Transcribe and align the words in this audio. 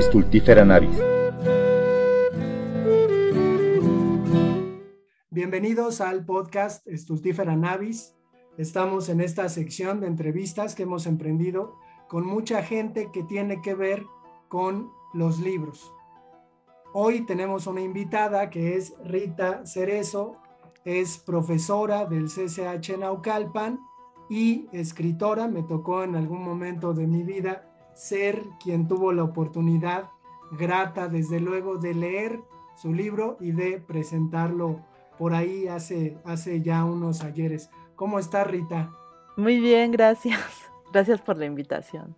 Stultifera 0.00 0.64
navis. 0.64 0.96
Bienvenidos 5.30 6.00
al 6.00 6.24
podcast 6.24 6.86
Stultifera 6.86 7.56
navis. 7.56 8.14
Estamos 8.58 9.08
en 9.08 9.20
esta 9.20 9.48
sección 9.48 10.00
de 10.00 10.06
entrevistas 10.06 10.76
que 10.76 10.84
hemos 10.84 11.06
emprendido 11.06 11.74
con 12.08 12.24
mucha 12.24 12.62
gente 12.62 13.10
que 13.12 13.24
tiene 13.24 13.60
que 13.60 13.74
ver 13.74 14.04
con 14.46 14.88
los 15.14 15.40
libros. 15.40 15.92
Hoy 16.94 17.26
tenemos 17.26 17.66
una 17.66 17.80
invitada 17.80 18.50
que 18.50 18.76
es 18.76 18.94
Rita 19.04 19.66
Cerezo, 19.66 20.36
es 20.84 21.18
profesora 21.18 22.04
del 22.04 22.26
CCH 22.26 22.98
Naucalpan 23.00 23.80
y 24.30 24.68
escritora. 24.70 25.48
Me 25.48 25.64
tocó 25.64 26.04
en 26.04 26.14
algún 26.14 26.42
momento 26.42 26.94
de 26.94 27.08
mi 27.08 27.24
vida 27.24 27.67
ser 27.98 28.44
quien 28.62 28.86
tuvo 28.86 29.12
la 29.12 29.24
oportunidad 29.24 30.10
grata, 30.52 31.08
desde 31.08 31.40
luego, 31.40 31.78
de 31.78 31.94
leer 31.94 32.40
su 32.76 32.94
libro 32.94 33.36
y 33.40 33.50
de 33.50 33.80
presentarlo 33.80 34.84
por 35.18 35.34
ahí 35.34 35.66
hace, 35.66 36.16
hace 36.24 36.62
ya 36.62 36.84
unos 36.84 37.24
ayeres. 37.24 37.70
¿Cómo 37.96 38.20
está 38.20 38.44
Rita? 38.44 38.92
Muy 39.36 39.58
bien, 39.58 39.90
gracias. 39.90 40.40
Gracias 40.92 41.20
por 41.20 41.36
la 41.36 41.44
invitación. 41.44 42.16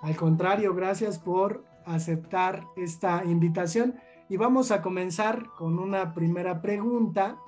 Al 0.00 0.16
contrario, 0.16 0.74
gracias 0.74 1.16
por 1.16 1.64
aceptar 1.86 2.66
esta 2.74 3.22
invitación. 3.24 4.00
Y 4.28 4.36
vamos 4.36 4.72
a 4.72 4.82
comenzar 4.82 5.50
con 5.56 5.78
una 5.78 6.12
primera 6.12 6.60
pregunta 6.60 7.38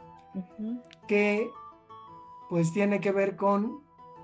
que 1.08 1.50
pues 2.48 2.72
tiene 2.72 3.00
que 3.00 3.10
ver 3.10 3.34
con 3.34 3.82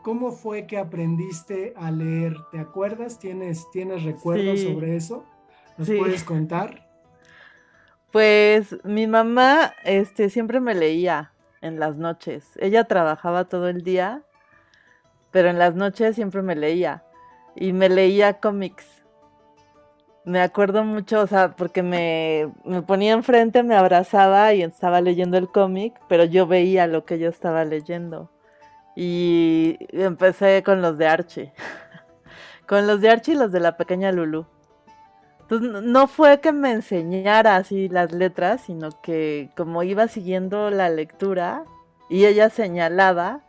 ¿Cómo 0.08 0.32
fue 0.32 0.66
que 0.66 0.78
aprendiste 0.78 1.74
a 1.76 1.90
leer? 1.90 2.34
¿Te 2.50 2.58
acuerdas? 2.58 3.18
¿Tienes, 3.18 3.70
tienes 3.72 4.04
recuerdos 4.04 4.58
sobre 4.62 4.96
eso? 4.96 5.26
¿Nos 5.76 5.86
puedes 5.86 6.24
contar? 6.24 6.88
Pues 8.10 8.82
mi 8.84 9.06
mamá 9.06 9.74
este, 9.84 10.30
siempre 10.30 10.60
me 10.60 10.74
leía 10.74 11.34
en 11.60 11.78
las 11.78 11.98
noches. 11.98 12.52
Ella 12.58 12.84
trabajaba 12.84 13.50
todo 13.50 13.68
el 13.68 13.82
día, 13.82 14.22
pero 15.30 15.50
en 15.50 15.58
las 15.58 15.74
noches 15.74 16.14
siempre 16.14 16.40
me 16.40 16.56
leía. 16.56 17.04
Y 17.54 17.74
me 17.74 17.90
leía 17.90 18.40
cómics. 18.40 18.86
Me 20.24 20.40
acuerdo 20.40 20.84
mucho, 20.84 21.20
o 21.20 21.26
sea, 21.26 21.54
porque 21.54 21.82
me, 21.82 22.50
me 22.64 22.80
ponía 22.80 23.12
enfrente, 23.12 23.62
me 23.62 23.76
abrazaba 23.76 24.54
y 24.54 24.62
estaba 24.62 25.02
leyendo 25.02 25.36
el 25.36 25.48
cómic, 25.48 26.00
pero 26.08 26.24
yo 26.24 26.46
veía 26.46 26.86
lo 26.86 27.04
que 27.04 27.18
yo 27.18 27.28
estaba 27.28 27.66
leyendo. 27.66 28.30
Y 28.96 29.78
empecé 29.92 30.62
con 30.62 30.82
los 30.82 30.98
de 30.98 31.06
Archie. 31.06 31.52
con 32.66 32.86
los 32.86 33.00
de 33.00 33.10
Archie 33.10 33.34
y 33.34 33.38
los 33.38 33.52
de 33.52 33.60
la 33.60 33.76
pequeña 33.76 34.12
Lulu. 34.12 34.46
Entonces 35.50 35.82
no 35.82 36.08
fue 36.08 36.40
que 36.40 36.52
me 36.52 36.72
enseñara 36.72 37.56
así 37.56 37.88
las 37.88 38.12
letras, 38.12 38.60
sino 38.60 38.90
que 39.00 39.50
como 39.56 39.82
iba 39.82 40.06
siguiendo 40.06 40.70
la 40.70 40.90
lectura 40.90 41.64
y 42.10 42.26
ella 42.26 42.50
señalaba, 42.50 43.40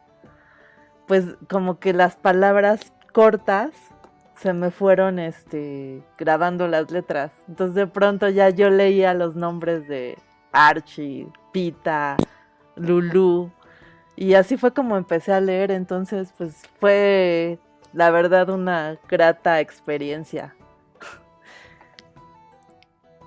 pues 1.07 1.25
como 1.49 1.79
que 1.79 1.91
las 1.91 2.15
palabras 2.15 2.93
cortas 3.11 3.71
se 4.35 4.53
me 4.53 4.71
fueron 4.71 5.19
este 5.19 6.01
grabando 6.17 6.69
las 6.69 6.89
letras. 6.89 7.31
Entonces 7.49 7.75
de 7.75 7.87
pronto 7.87 8.29
ya 8.29 8.49
yo 8.49 8.69
leía 8.69 9.13
los 9.13 9.35
nombres 9.35 9.85
de 9.89 10.17
Archie, 10.53 11.27
Pita, 11.51 12.15
Lulu, 12.77 13.51
y 14.19 14.33
así 14.33 14.57
fue 14.57 14.73
como 14.73 14.97
empecé 14.97 15.31
a 15.31 15.39
leer, 15.39 15.71
entonces 15.71 16.33
pues 16.37 16.63
fue 16.77 17.57
la 17.93 18.11
verdad 18.11 18.49
una 18.49 18.99
grata 19.07 19.61
experiencia. 19.61 20.57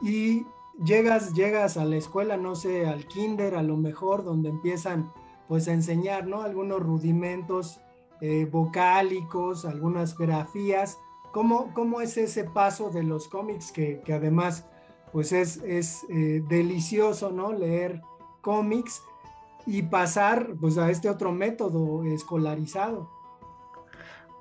Y 0.03 0.45
llegas, 0.85 1.33
llegas 1.33 1.79
a 1.79 1.87
la 1.87 1.97
escuela, 1.97 2.37
no 2.37 2.55
sé, 2.57 2.85
al 2.87 3.07
kinder 3.07 3.55
a 3.55 3.63
lo 3.63 3.79
mejor, 3.79 4.23
donde 4.23 4.51
empiezan 4.51 5.11
pues 5.49 5.67
a 5.67 5.73
enseñar, 5.73 6.27
¿no? 6.27 6.43
Algunos 6.43 6.81
rudimentos 6.81 7.81
eh, 8.21 8.45
vocálicos, 8.45 9.65
algunas 9.65 10.15
grafías. 10.15 10.99
¿Cómo, 11.33 11.73
¿Cómo, 11.73 12.03
es 12.03 12.19
ese 12.19 12.45
paso 12.45 12.91
de 12.91 13.03
los 13.03 13.29
cómics 13.29 13.73
que, 13.73 14.03
además 14.13 14.67
pues 15.11 15.33
es, 15.33 15.57
es 15.65 16.05
eh, 16.11 16.43
delicioso, 16.51 17.31
¿no? 17.31 17.51
Leer 17.51 18.03
cómics 18.43 19.01
y 19.67 19.83
pasar 19.83 20.49
pues 20.61 20.79
a 20.79 20.91
este 20.91 21.09
otro 21.09 21.33
método 21.33 22.05
escolarizado? 22.05 23.11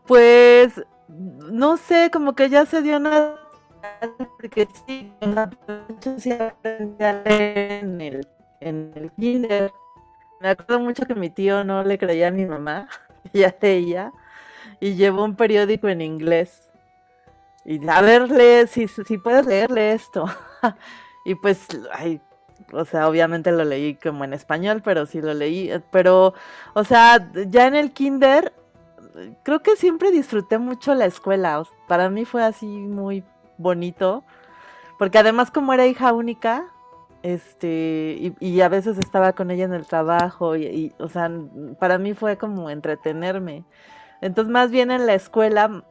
Pues 0.07 0.81
no 1.07 1.77
sé, 1.77 2.09
como 2.11 2.33
que 2.33 2.49
ya 2.49 2.65
se 2.65 2.81
dio 2.81 2.97
una 2.97 3.35
porque 4.37 4.67
sí, 4.85 5.13
en 5.21 5.35
la 5.35 5.49
en 7.25 8.01
el, 8.01 8.27
en 8.59 8.91
el 8.95 9.11
kinder. 9.13 9.71
Me 10.39 10.49
acuerdo 10.49 10.79
mucho 10.79 11.05
que 11.05 11.15
mi 11.15 11.29
tío 11.29 11.63
no 11.63 11.83
le 11.83 11.97
creía 11.97 12.29
a 12.29 12.31
mi 12.31 12.45
mamá, 12.45 12.87
ya 13.33 13.55
ella, 13.61 14.11
y 14.79 14.95
llevó 14.95 15.23
un 15.23 15.35
periódico 15.35 15.87
en 15.87 16.01
inglés. 16.01 16.71
Y 17.63 17.87
a 17.87 18.01
ver, 18.01 18.67
si, 18.67 18.87
si 18.87 19.17
puedes 19.19 19.45
leerle 19.45 19.93
esto. 19.93 20.25
y 21.25 21.35
pues, 21.35 21.67
ay, 21.93 22.19
o 22.73 22.85
sea, 22.85 23.07
obviamente 23.07 23.51
lo 23.51 23.63
leí 23.63 23.95
como 23.95 24.23
en 24.23 24.33
español, 24.33 24.81
pero 24.83 25.05
sí 25.05 25.21
lo 25.21 25.33
leí, 25.33 25.71
eh, 25.71 25.81
pero, 25.91 26.33
o 26.73 26.83
sea, 26.83 27.31
ya 27.47 27.67
en 27.67 27.75
el 27.75 27.91
kinder, 27.91 28.53
creo 29.43 29.61
que 29.61 29.75
siempre 29.75 30.11
disfruté 30.11 30.57
mucho 30.57 30.95
la 30.95 31.05
escuela, 31.05 31.63
para 31.87 32.09
mí 32.09 32.25
fue 32.25 32.43
así 32.43 32.65
muy 32.65 33.23
bonito, 33.57 34.23
porque 34.97 35.19
además 35.19 35.51
como 35.51 35.73
era 35.73 35.87
hija 35.87 36.13
única, 36.13 36.65
este, 37.23 38.33
y, 38.39 38.61
a 38.61 38.69
veces 38.69 38.97
estaba 38.97 39.33
con 39.33 39.51
ella 39.51 39.65
en 39.65 39.73
el 39.73 39.85
trabajo, 39.85 40.55
y, 40.55 40.93
o 40.97 41.07
sea, 41.07 41.29
para 41.79 41.97
mí 41.97 42.13
fue 42.13 42.37
como 42.37 42.69
entretenerme. 42.69 43.63
Entonces, 44.21 44.51
más 44.51 44.71
bien 44.71 44.91
en 44.91 45.05
la 45.05 45.13
escuela, 45.13 45.83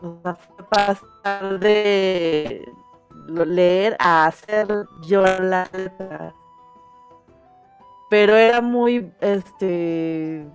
fue 0.00 0.34
pasar 0.68 1.58
de 1.60 2.64
leer 3.28 3.96
a 3.98 4.26
hacer 4.26 4.86
yo 5.02 5.22
la 5.22 5.68
letra. 5.72 6.34
Pero 8.08 8.36
era 8.36 8.60
muy, 8.60 9.12
este, 9.20 10.46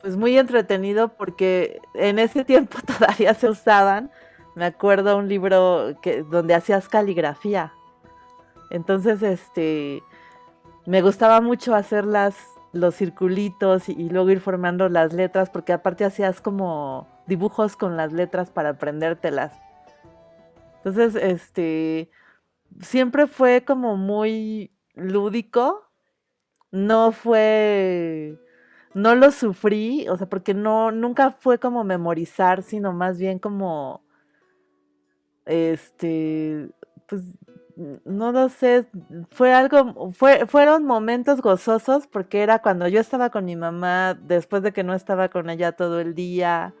pues 0.00 0.16
muy 0.16 0.38
entretenido 0.38 1.08
porque 1.08 1.80
en 1.94 2.18
ese 2.18 2.44
tiempo 2.44 2.78
todavía 2.98 3.34
se 3.34 3.48
usaban, 3.48 4.10
me 4.54 4.66
acuerdo 4.66 5.16
un 5.16 5.28
libro 5.28 5.96
que, 6.00 6.22
donde 6.22 6.54
hacías 6.54 6.88
caligrafía. 6.88 7.72
Entonces, 8.70 9.22
este, 9.22 10.02
me 10.86 11.02
gustaba 11.02 11.40
mucho 11.40 11.74
hacer 11.74 12.04
las, 12.04 12.36
los 12.72 12.94
circulitos 12.94 13.88
y, 13.88 13.92
y, 13.92 14.08
luego 14.08 14.30
ir 14.30 14.40
formando 14.40 14.88
las 14.88 15.12
letras, 15.12 15.50
porque 15.50 15.72
aparte 15.72 16.04
hacías 16.04 16.40
como 16.40 17.06
dibujos 17.26 17.76
con 17.76 17.96
las 17.96 18.12
letras 18.12 18.50
para 18.50 18.70
aprendértelas. 18.70 19.65
Entonces, 20.86 21.20
este, 21.20 22.10
siempre 22.80 23.26
fue 23.26 23.64
como 23.64 23.96
muy 23.96 24.72
lúdico. 24.94 25.82
No 26.70 27.10
fue, 27.10 28.38
no 28.94 29.16
lo 29.16 29.32
sufrí, 29.32 30.08
o 30.08 30.16
sea, 30.16 30.28
porque 30.28 30.54
no, 30.54 30.92
nunca 30.92 31.32
fue 31.32 31.58
como 31.58 31.82
memorizar, 31.82 32.62
sino 32.62 32.92
más 32.92 33.18
bien 33.18 33.40
como, 33.40 34.04
este, 35.44 36.70
pues, 37.08 37.22
no 38.04 38.32
lo 38.32 38.48
sé, 38.48 38.88
fue 39.30 39.52
algo, 39.52 40.12
fue, 40.12 40.46
fueron 40.46 40.84
momentos 40.84 41.40
gozosos 41.42 42.06
porque 42.06 42.42
era 42.42 42.60
cuando 42.60 42.88
yo 42.88 43.00
estaba 43.00 43.30
con 43.30 43.44
mi 43.44 43.56
mamá, 43.56 44.14
después 44.14 44.62
de 44.62 44.72
que 44.72 44.84
no 44.84 44.94
estaba 44.94 45.30
con 45.30 45.50
ella 45.50 45.72
todo 45.72 46.00
el 46.00 46.14
día, 46.14 46.74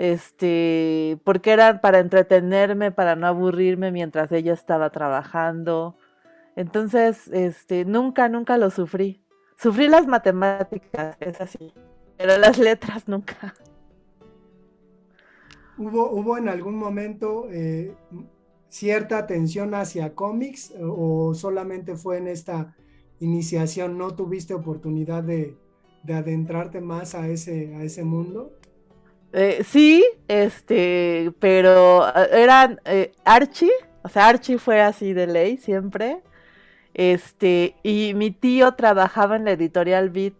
este, 0.00 1.18
porque 1.24 1.50
eran 1.50 1.82
para 1.82 1.98
entretenerme, 1.98 2.90
para 2.90 3.16
no 3.16 3.26
aburrirme 3.26 3.92
mientras 3.92 4.32
ella 4.32 4.54
estaba 4.54 4.88
trabajando. 4.88 5.94
Entonces, 6.56 7.28
este, 7.28 7.84
nunca, 7.84 8.30
nunca 8.30 8.56
lo 8.56 8.70
sufrí. 8.70 9.22
Sufrí 9.56 9.88
las 9.88 10.06
matemáticas, 10.06 11.18
es 11.20 11.38
así, 11.42 11.74
pero 12.16 12.38
las 12.38 12.56
letras 12.58 13.08
nunca. 13.08 13.54
¿Hubo, 15.76 16.10
hubo 16.10 16.38
en 16.38 16.48
algún 16.48 16.76
momento 16.76 17.46
eh, 17.50 17.94
cierta 18.70 19.18
atención 19.18 19.74
hacia 19.74 20.14
cómics 20.14 20.72
o 20.80 21.34
solamente 21.34 21.94
fue 21.94 22.16
en 22.16 22.28
esta 22.28 22.74
iniciación? 23.18 23.98
¿No 23.98 24.14
tuviste 24.14 24.54
oportunidad 24.54 25.22
de, 25.22 25.58
de 26.04 26.14
adentrarte 26.14 26.80
más 26.80 27.14
a 27.14 27.28
ese, 27.28 27.74
a 27.76 27.82
ese 27.82 28.02
mundo? 28.02 28.54
Eh, 29.32 29.62
sí, 29.64 30.04
este, 30.28 31.32
pero 31.38 32.08
eh, 32.08 32.28
eran 32.32 32.80
eh, 32.84 33.12
Archie, 33.24 33.70
o 34.02 34.08
sea, 34.08 34.28
Archie 34.28 34.58
fue 34.58 34.80
así 34.80 35.12
de 35.12 35.26
ley 35.26 35.56
siempre. 35.56 36.22
Este, 36.94 37.76
y 37.82 38.14
mi 38.14 38.32
tío 38.32 38.72
trabajaba 38.72 39.36
en 39.36 39.44
la 39.44 39.52
editorial 39.52 40.10
Beat. 40.10 40.34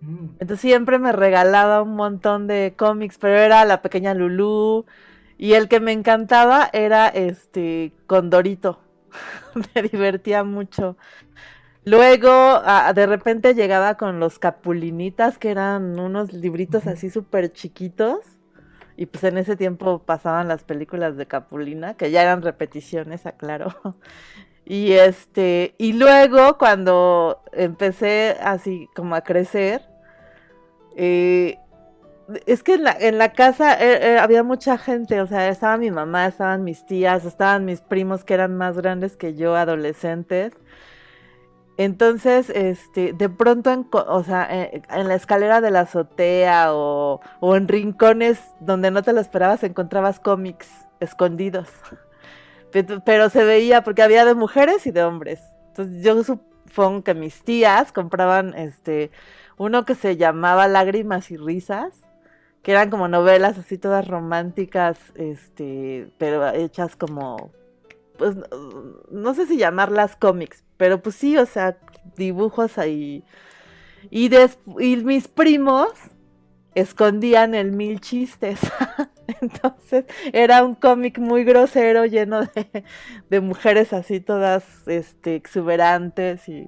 Mm. 0.00 0.24
Entonces 0.40 0.60
siempre 0.60 0.98
me 0.98 1.12
regalaba 1.12 1.82
un 1.82 1.94
montón 1.94 2.46
de 2.46 2.74
cómics, 2.76 3.16
pero 3.18 3.38
era 3.38 3.64
la 3.64 3.82
pequeña 3.82 4.14
Lulu, 4.14 4.86
Y 5.38 5.54
el 5.54 5.68
que 5.68 5.80
me 5.80 5.92
encantaba 5.92 6.68
era 6.72 7.08
este 7.08 7.92
Condorito. 8.06 8.80
me 9.74 9.82
divertía 9.82 10.44
mucho. 10.44 10.96
Luego, 11.84 12.62
de 12.94 13.06
repente 13.06 13.54
llegaba 13.54 13.96
con 13.96 14.18
los 14.18 14.38
Capulinitas, 14.38 15.38
que 15.38 15.50
eran 15.50 15.98
unos 15.98 16.32
libritos 16.32 16.86
así 16.86 17.10
súper 17.10 17.52
chiquitos. 17.52 18.20
Y 18.96 19.06
pues 19.06 19.24
en 19.24 19.38
ese 19.38 19.56
tiempo 19.56 20.00
pasaban 20.00 20.48
las 20.48 20.62
películas 20.62 21.16
de 21.16 21.26
Capulina, 21.26 21.94
que 21.94 22.10
ya 22.10 22.22
eran 22.22 22.42
repeticiones, 22.42 23.26
aclaro. 23.26 23.74
Y 24.66 24.92
este, 24.92 25.74
y 25.76 25.92
luego 25.92 26.56
cuando 26.56 27.42
empecé 27.52 28.38
así 28.40 28.88
como 28.96 29.14
a 29.14 29.20
crecer, 29.20 29.82
eh, 30.96 31.58
es 32.46 32.62
que 32.62 32.74
en 32.74 32.84
la, 32.84 32.96
en 32.98 33.18
la 33.18 33.32
casa 33.32 33.74
eh, 33.74 34.14
eh, 34.14 34.18
había 34.18 34.42
mucha 34.42 34.78
gente, 34.78 35.20
o 35.20 35.26
sea, 35.26 35.48
estaba 35.48 35.76
mi 35.76 35.90
mamá, 35.90 36.26
estaban 36.26 36.64
mis 36.64 36.86
tías, 36.86 37.26
estaban 37.26 37.66
mis 37.66 37.82
primos 37.82 38.24
que 38.24 38.34
eran 38.34 38.56
más 38.56 38.78
grandes 38.78 39.16
que 39.16 39.34
yo, 39.34 39.54
adolescentes. 39.54 40.54
Entonces, 41.76 42.50
este, 42.50 43.12
de 43.12 43.28
pronto, 43.28 43.72
en, 43.72 43.88
o 43.92 44.22
sea, 44.22 44.46
en, 44.50 45.08
la 45.08 45.14
escalera 45.14 45.60
de 45.60 45.70
la 45.70 45.80
azotea 45.80 46.72
o, 46.72 47.20
o, 47.40 47.56
en 47.56 47.66
rincones 47.66 48.40
donde 48.60 48.90
no 48.90 49.02
te 49.02 49.12
lo 49.12 49.20
esperabas, 49.20 49.64
encontrabas 49.64 50.20
cómics 50.20 50.68
escondidos. 51.00 51.68
Pero 53.04 53.28
se 53.28 53.44
veía 53.44 53.82
porque 53.82 54.02
había 54.02 54.24
de 54.24 54.34
mujeres 54.34 54.86
y 54.86 54.90
de 54.90 55.04
hombres. 55.04 55.40
Entonces, 55.68 56.04
yo 56.04 56.22
supongo 56.22 57.02
que 57.02 57.14
mis 57.14 57.42
tías 57.42 57.92
compraban, 57.92 58.54
este, 58.54 59.10
uno 59.56 59.84
que 59.84 59.94
se 59.94 60.16
llamaba 60.16 60.68
Lágrimas 60.68 61.30
y 61.30 61.36
Risas, 61.36 62.04
que 62.62 62.72
eran 62.72 62.90
como 62.90 63.08
novelas 63.08 63.58
así 63.58 63.78
todas 63.78 64.08
románticas, 64.08 64.98
este, 65.16 66.10
pero 66.18 66.48
hechas 66.48 66.96
como, 66.96 67.50
pues, 68.16 68.36
no 69.10 69.34
sé 69.34 69.46
si 69.46 69.58
llamarlas 69.58 70.16
cómics, 70.16 70.63
pero 70.76 71.02
pues 71.02 71.16
sí, 71.16 71.36
o 71.36 71.46
sea, 71.46 71.78
dibujos 72.16 72.78
ahí. 72.78 73.24
Y, 74.10 74.30
y 74.78 74.96
mis 74.96 75.28
primos 75.28 75.90
escondían 76.74 77.54
el 77.54 77.72
mil 77.72 78.00
chistes. 78.00 78.60
Entonces 79.40 80.04
era 80.32 80.64
un 80.64 80.74
cómic 80.74 81.18
muy 81.18 81.44
grosero, 81.44 82.04
lleno 82.04 82.42
de, 82.42 82.84
de, 83.30 83.40
mujeres 83.40 83.92
así 83.92 84.20
todas 84.20 84.64
este, 84.86 85.34
exuberantes 85.34 86.48
y, 86.48 86.66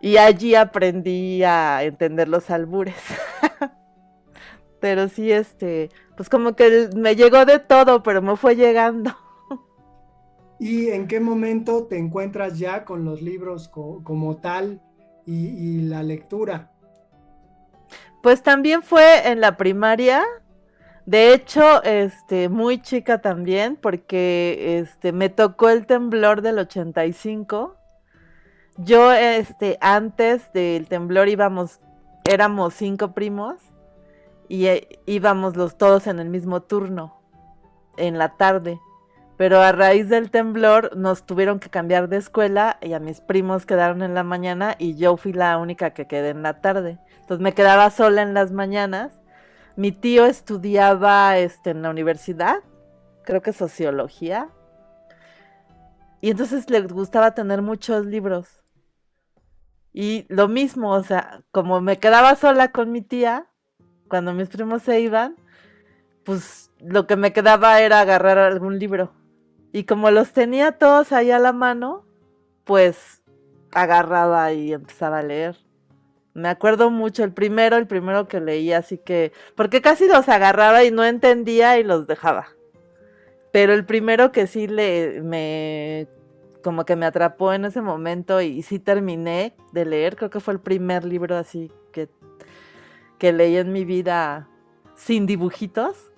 y 0.00 0.18
allí 0.18 0.54
aprendí 0.54 1.42
a 1.44 1.82
entender 1.84 2.28
los 2.28 2.50
albures. 2.50 3.02
pero 4.80 5.08
sí, 5.08 5.32
este, 5.32 5.90
pues 6.16 6.28
como 6.28 6.54
que 6.54 6.90
me 6.94 7.16
llegó 7.16 7.44
de 7.44 7.58
todo, 7.58 8.02
pero 8.02 8.22
me 8.22 8.36
fue 8.36 8.56
llegando. 8.56 9.16
¿Y 10.58 10.90
en 10.90 11.06
qué 11.06 11.20
momento 11.20 11.84
te 11.84 11.98
encuentras 11.98 12.58
ya 12.58 12.84
con 12.84 13.04
los 13.04 13.22
libros 13.22 13.68
como 13.68 14.36
tal 14.38 14.80
y, 15.24 15.82
la 15.82 16.02
lectura? 16.02 16.72
Pues 18.22 18.42
también 18.42 18.82
fue 18.82 19.28
en 19.30 19.40
la 19.40 19.56
primaria. 19.56 20.24
De 21.06 21.32
hecho, 21.32 21.82
este, 21.84 22.48
muy 22.48 22.82
chica 22.82 23.20
también, 23.20 23.76
porque 23.76 24.78
este, 24.80 25.12
me 25.12 25.28
tocó 25.28 25.68
el 25.68 25.86
temblor 25.86 26.42
del 26.42 26.58
85. 26.58 27.76
Yo, 28.78 29.12
este, 29.12 29.78
antes 29.80 30.52
del 30.52 30.88
temblor 30.88 31.28
íbamos, 31.28 31.80
éramos 32.24 32.74
cinco 32.74 33.12
primos 33.12 33.56
y 34.48 34.66
eh, 34.66 34.88
íbamos 35.06 35.56
los 35.56 35.78
todos 35.78 36.06
en 36.08 36.18
el 36.18 36.28
mismo 36.28 36.62
turno, 36.62 37.20
en 37.96 38.18
la 38.18 38.36
tarde 38.36 38.80
pero 39.38 39.60
a 39.60 39.70
raíz 39.70 40.08
del 40.08 40.32
temblor 40.32 40.96
nos 40.96 41.24
tuvieron 41.24 41.60
que 41.60 41.70
cambiar 41.70 42.08
de 42.08 42.16
escuela 42.16 42.76
y 42.82 42.92
a 42.92 42.98
mis 42.98 43.20
primos 43.20 43.66
quedaron 43.66 44.02
en 44.02 44.12
la 44.12 44.24
mañana 44.24 44.74
y 44.80 44.96
yo 44.96 45.16
fui 45.16 45.32
la 45.32 45.56
única 45.58 45.94
que 45.94 46.08
quedé 46.08 46.30
en 46.30 46.42
la 46.42 46.60
tarde. 46.60 46.98
Entonces 47.20 47.40
me 47.40 47.54
quedaba 47.54 47.88
sola 47.90 48.22
en 48.22 48.34
las 48.34 48.50
mañanas. 48.50 49.20
Mi 49.76 49.92
tío 49.92 50.26
estudiaba 50.26 51.38
este, 51.38 51.70
en 51.70 51.82
la 51.82 51.90
universidad, 51.90 52.56
creo 53.22 53.40
que 53.40 53.52
sociología. 53.52 54.48
Y 56.20 56.30
entonces 56.30 56.68
le 56.68 56.80
gustaba 56.80 57.32
tener 57.34 57.62
muchos 57.62 58.06
libros. 58.06 58.64
Y 59.92 60.26
lo 60.28 60.48
mismo, 60.48 60.90
o 60.90 61.04
sea, 61.04 61.44
como 61.52 61.80
me 61.80 61.98
quedaba 61.98 62.34
sola 62.34 62.72
con 62.72 62.90
mi 62.90 63.02
tía, 63.02 63.46
cuando 64.08 64.34
mis 64.34 64.48
primos 64.48 64.82
se 64.82 64.98
iban, 64.98 65.36
pues 66.24 66.72
lo 66.80 67.06
que 67.06 67.14
me 67.14 67.32
quedaba 67.32 67.80
era 67.80 68.00
agarrar 68.00 68.38
algún 68.38 68.80
libro. 68.80 69.12
Y 69.72 69.84
como 69.84 70.10
los 70.10 70.32
tenía 70.32 70.72
todos 70.72 71.12
ahí 71.12 71.30
a 71.30 71.38
la 71.38 71.52
mano, 71.52 72.04
pues 72.64 73.22
agarraba 73.72 74.52
y 74.52 74.72
empezaba 74.72 75.18
a 75.18 75.22
leer. 75.22 75.56
Me 76.34 76.48
acuerdo 76.48 76.90
mucho, 76.90 77.24
el 77.24 77.32
primero, 77.32 77.76
el 77.76 77.86
primero 77.86 78.28
que 78.28 78.40
leí, 78.40 78.72
así 78.72 78.98
que, 78.98 79.32
porque 79.56 79.82
casi 79.82 80.06
los 80.06 80.28
agarraba 80.28 80.84
y 80.84 80.90
no 80.90 81.04
entendía 81.04 81.78
y 81.78 81.84
los 81.84 82.06
dejaba. 82.06 82.48
Pero 83.52 83.72
el 83.72 83.84
primero 83.84 84.30
que 84.30 84.46
sí 84.46 84.68
le, 84.68 85.20
me, 85.22 86.06
como 86.62 86.84
que 86.84 86.96
me 86.96 87.06
atrapó 87.06 87.52
en 87.52 87.64
ese 87.64 87.80
momento 87.80 88.40
y 88.40 88.62
sí 88.62 88.78
terminé 88.78 89.56
de 89.72 89.84
leer, 89.84 90.16
creo 90.16 90.30
que 90.30 90.40
fue 90.40 90.54
el 90.54 90.60
primer 90.60 91.04
libro 91.04 91.36
así 91.36 91.72
que, 91.92 92.08
que 93.18 93.32
leí 93.32 93.56
en 93.56 93.72
mi 93.72 93.84
vida 93.84 94.48
sin 94.94 95.26
dibujitos, 95.26 96.12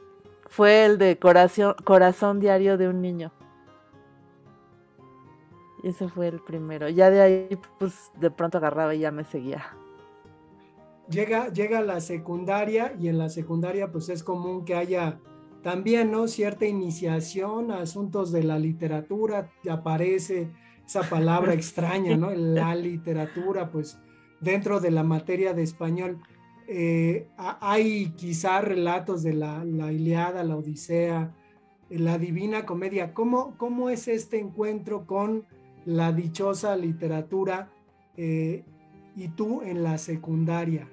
fue 0.48 0.84
el 0.84 0.98
de 0.98 1.18
Corazón, 1.18 1.76
Corazón 1.84 2.40
Diario 2.40 2.76
de 2.76 2.88
un 2.88 3.00
Niño. 3.00 3.32
Y 5.82 5.88
ese 5.88 6.08
fue 6.08 6.28
el 6.28 6.40
primero. 6.40 6.88
Ya 6.88 7.10
de 7.10 7.20
ahí, 7.20 7.58
pues 7.78 8.12
de 8.18 8.30
pronto 8.30 8.58
agarraba 8.58 8.94
y 8.94 9.00
ya 9.00 9.10
me 9.10 9.24
seguía. 9.24 9.64
Llega, 11.08 11.48
llega 11.52 11.80
la 11.80 12.00
secundaria 12.00 12.94
y 12.98 13.08
en 13.08 13.18
la 13.18 13.28
secundaria 13.28 13.90
pues 13.90 14.08
es 14.08 14.22
común 14.22 14.64
que 14.64 14.76
haya 14.76 15.18
también, 15.62 16.10
¿no? 16.10 16.28
Cierta 16.28 16.66
iniciación 16.66 17.70
a 17.70 17.80
asuntos 17.80 18.30
de 18.32 18.44
la 18.44 18.58
literatura, 18.58 19.50
aparece 19.68 20.50
esa 20.86 21.02
palabra 21.02 21.52
extraña, 21.54 22.16
¿no? 22.16 22.30
La 22.30 22.74
literatura, 22.74 23.70
pues 23.70 23.98
dentro 24.40 24.80
de 24.80 24.90
la 24.90 25.02
materia 25.02 25.52
de 25.52 25.62
español. 25.62 26.18
Eh, 26.72 27.26
hay 27.36 28.10
quizá 28.10 28.60
relatos 28.60 29.24
de 29.24 29.32
la, 29.32 29.64
la, 29.64 29.92
Iliada, 29.92 30.44
la 30.44 30.56
Odisea, 30.56 31.34
la 31.88 32.16
Divina 32.16 32.64
Comedia. 32.64 33.12
¿Cómo, 33.12 33.56
¿Cómo 33.58 33.90
es 33.90 34.06
este 34.06 34.38
encuentro 34.38 35.04
con 35.04 35.46
la 35.84 36.12
dichosa 36.12 36.76
literatura 36.76 37.68
eh, 38.16 38.64
y 39.16 39.28
tú 39.28 39.62
en 39.62 39.82
la 39.82 39.98
secundaria? 39.98 40.88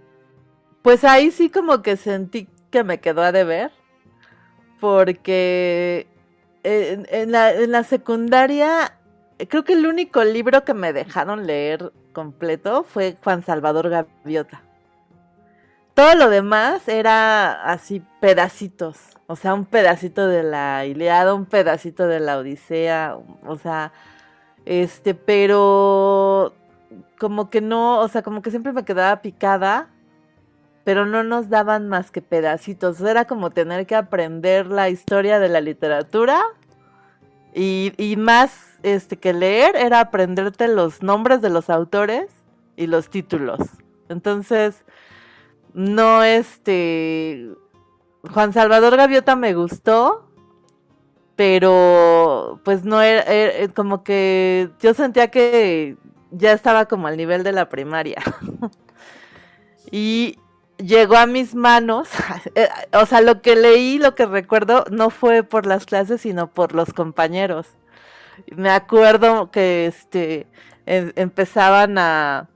Pues 0.81 1.03
ahí 1.03 1.31
sí 1.31 1.49
como 1.49 1.81
que 1.81 1.97
sentí 1.97 2.47
que 2.71 2.83
me 2.83 2.99
quedó 2.99 3.21
a 3.21 3.31
deber, 3.31 3.71
porque 4.79 6.07
en, 6.63 7.31
la, 7.31 7.53
en 7.53 7.71
la 7.71 7.83
secundaria 7.83 8.97
creo 9.49 9.63
que 9.63 9.73
el 9.73 9.85
único 9.85 10.23
libro 10.23 10.63
que 10.63 10.73
me 10.73 10.93
dejaron 10.93 11.45
leer 11.45 11.91
completo 12.13 12.83
fue 12.83 13.17
Juan 13.23 13.43
Salvador 13.43 13.89
Gaviota. 13.89 14.61
Todo 15.93 16.15
lo 16.15 16.29
demás 16.29 16.87
era 16.87 17.63
así 17.63 18.03
pedacitos, 18.19 18.97
o 19.25 19.35
sea, 19.35 19.53
un 19.53 19.65
pedacito 19.65 20.27
de 20.27 20.43
la 20.43 20.85
Iliada, 20.85 21.33
un 21.33 21.45
pedacito 21.45 22.07
de 22.07 22.19
la 22.19 22.37
Odisea, 22.37 23.17
o 23.45 23.57
sea, 23.57 23.91
este, 24.67 25.13
pero 25.13 26.53
como 27.17 27.49
que 27.49 27.61
no, 27.61 27.99
o 28.01 28.07
sea, 28.09 28.21
como 28.21 28.41
que 28.41 28.49
siempre 28.49 28.73
me 28.73 28.83
quedaba 28.83 29.21
picada, 29.21 29.87
pero 30.83 31.05
no 31.05 31.23
nos 31.23 31.49
daban 31.49 31.87
más 31.87 32.11
que 32.11 32.21
pedacitos. 32.21 32.99
Era 32.99 33.25
como 33.25 33.49
tener 33.51 33.87
que 33.87 33.95
aprender 33.95 34.67
la 34.67 34.89
historia 34.89 35.39
de 35.39 35.47
la 35.47 35.61
literatura 35.61 36.41
y, 37.53 37.93
y 37.97 38.17
más 38.17 38.77
este, 38.83 39.17
que 39.17 39.31
leer 39.31 39.77
era 39.77 40.01
aprenderte 40.01 40.67
los 40.67 41.01
nombres 41.01 41.41
de 41.41 41.49
los 41.49 41.69
autores 41.69 42.27
y 42.75 42.87
los 42.87 43.09
títulos. 43.09 43.59
Entonces, 44.09 44.83
no 45.73 46.23
este... 46.23 47.51
Juan 48.33 48.51
Salvador 48.51 48.97
Gaviota 48.97 49.37
me 49.37 49.53
gustó, 49.53 50.26
pero 51.37 52.59
pues 52.65 52.83
no 52.83 53.01
era, 53.01 53.23
eh, 53.27 53.69
como 53.73 54.03
que 54.03 54.71
yo 54.81 54.95
sentía 54.95 55.29
que 55.29 55.95
ya 56.31 56.51
estaba 56.51 56.87
como 56.87 57.07
al 57.07 57.15
nivel 57.15 57.43
de 57.43 57.51
la 57.51 57.69
primaria. 57.69 58.21
y 59.91 60.39
llegó 60.77 61.15
a 61.15 61.27
mis 61.27 61.53
manos, 61.53 62.09
eh, 62.55 62.67
o 62.91 63.05
sea, 63.05 63.21
lo 63.21 63.41
que 63.43 63.55
leí, 63.55 63.99
lo 63.99 64.15
que 64.15 64.25
recuerdo, 64.25 64.85
no 64.89 65.11
fue 65.11 65.43
por 65.43 65.67
las 65.67 65.85
clases, 65.85 66.21
sino 66.21 66.47
por 66.47 66.73
los 66.73 66.91
compañeros. 66.91 67.67
Me 68.55 68.71
acuerdo 68.71 69.51
que 69.51 69.85
este 69.85 70.47
em, 70.87 71.11
empezaban 71.15 71.99
a, 71.99 72.49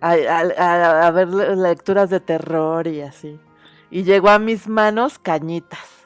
a, 0.00 1.06
a 1.06 1.10
ver 1.12 1.28
lecturas 1.28 2.10
de 2.10 2.18
terror 2.18 2.88
y 2.88 3.02
así. 3.02 3.38
Y 3.90 4.02
llegó 4.02 4.30
a 4.30 4.40
mis 4.40 4.66
manos 4.66 5.20
cañitas 5.20 6.01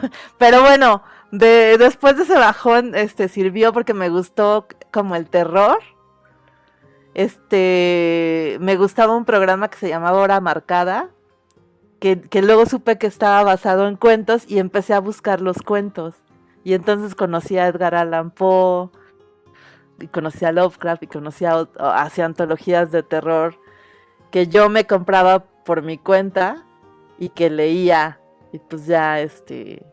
Pero 0.38 0.62
bueno, 0.62 1.02
de, 1.30 1.76
después 1.78 2.16
de 2.16 2.24
ese 2.24 2.34
bajón, 2.34 2.94
este, 2.94 3.28
sirvió 3.28 3.72
porque 3.72 3.94
me 3.94 4.08
gustó 4.08 4.66
como 4.92 5.16
el 5.16 5.28
terror. 5.28 5.78
Este, 7.14 8.58
me 8.60 8.76
gustaba 8.76 9.16
un 9.16 9.24
programa 9.24 9.68
que 9.68 9.78
se 9.78 9.88
llamaba 9.88 10.20
Hora 10.20 10.40
Marcada, 10.40 11.08
que, 11.98 12.42
luego 12.42 12.66
supe 12.66 12.98
que 12.98 13.06
estaba 13.06 13.42
basado 13.42 13.88
en 13.88 13.96
cuentos 13.96 14.44
y 14.46 14.58
empecé 14.58 14.94
a 14.94 15.00
buscar 15.00 15.40
los 15.40 15.62
cuentos. 15.62 16.14
Y 16.62 16.74
entonces 16.74 17.14
conocí 17.14 17.58
a 17.58 17.68
Edgar 17.68 17.94
Allan 17.94 18.30
Poe, 18.30 18.90
y 20.00 20.08
conocí 20.08 20.44
a 20.44 20.52
Lovecraft 20.52 21.04
y 21.04 21.06
conocí 21.06 21.44
a, 21.44 21.66
antologías 22.22 22.90
de 22.92 23.02
terror 23.02 23.58
que 24.30 24.48
yo 24.48 24.68
me 24.68 24.86
compraba 24.86 25.40
por 25.64 25.82
mi 25.82 25.98
cuenta 25.98 26.64
y 27.18 27.30
que 27.30 27.48
leía 27.48 28.20
y 28.56 28.58
pues 28.58 28.86
ya 28.86 29.20
este 29.20 29.84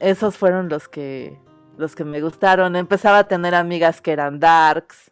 esos 0.00 0.36
fueron 0.36 0.68
los 0.68 0.88
que 0.88 1.38
los 1.76 1.94
que 1.94 2.04
me 2.04 2.20
gustaron. 2.20 2.74
Empezaba 2.74 3.18
a 3.18 3.28
tener 3.28 3.54
amigas 3.54 4.00
que 4.00 4.12
eran 4.12 4.40
darks. 4.40 5.10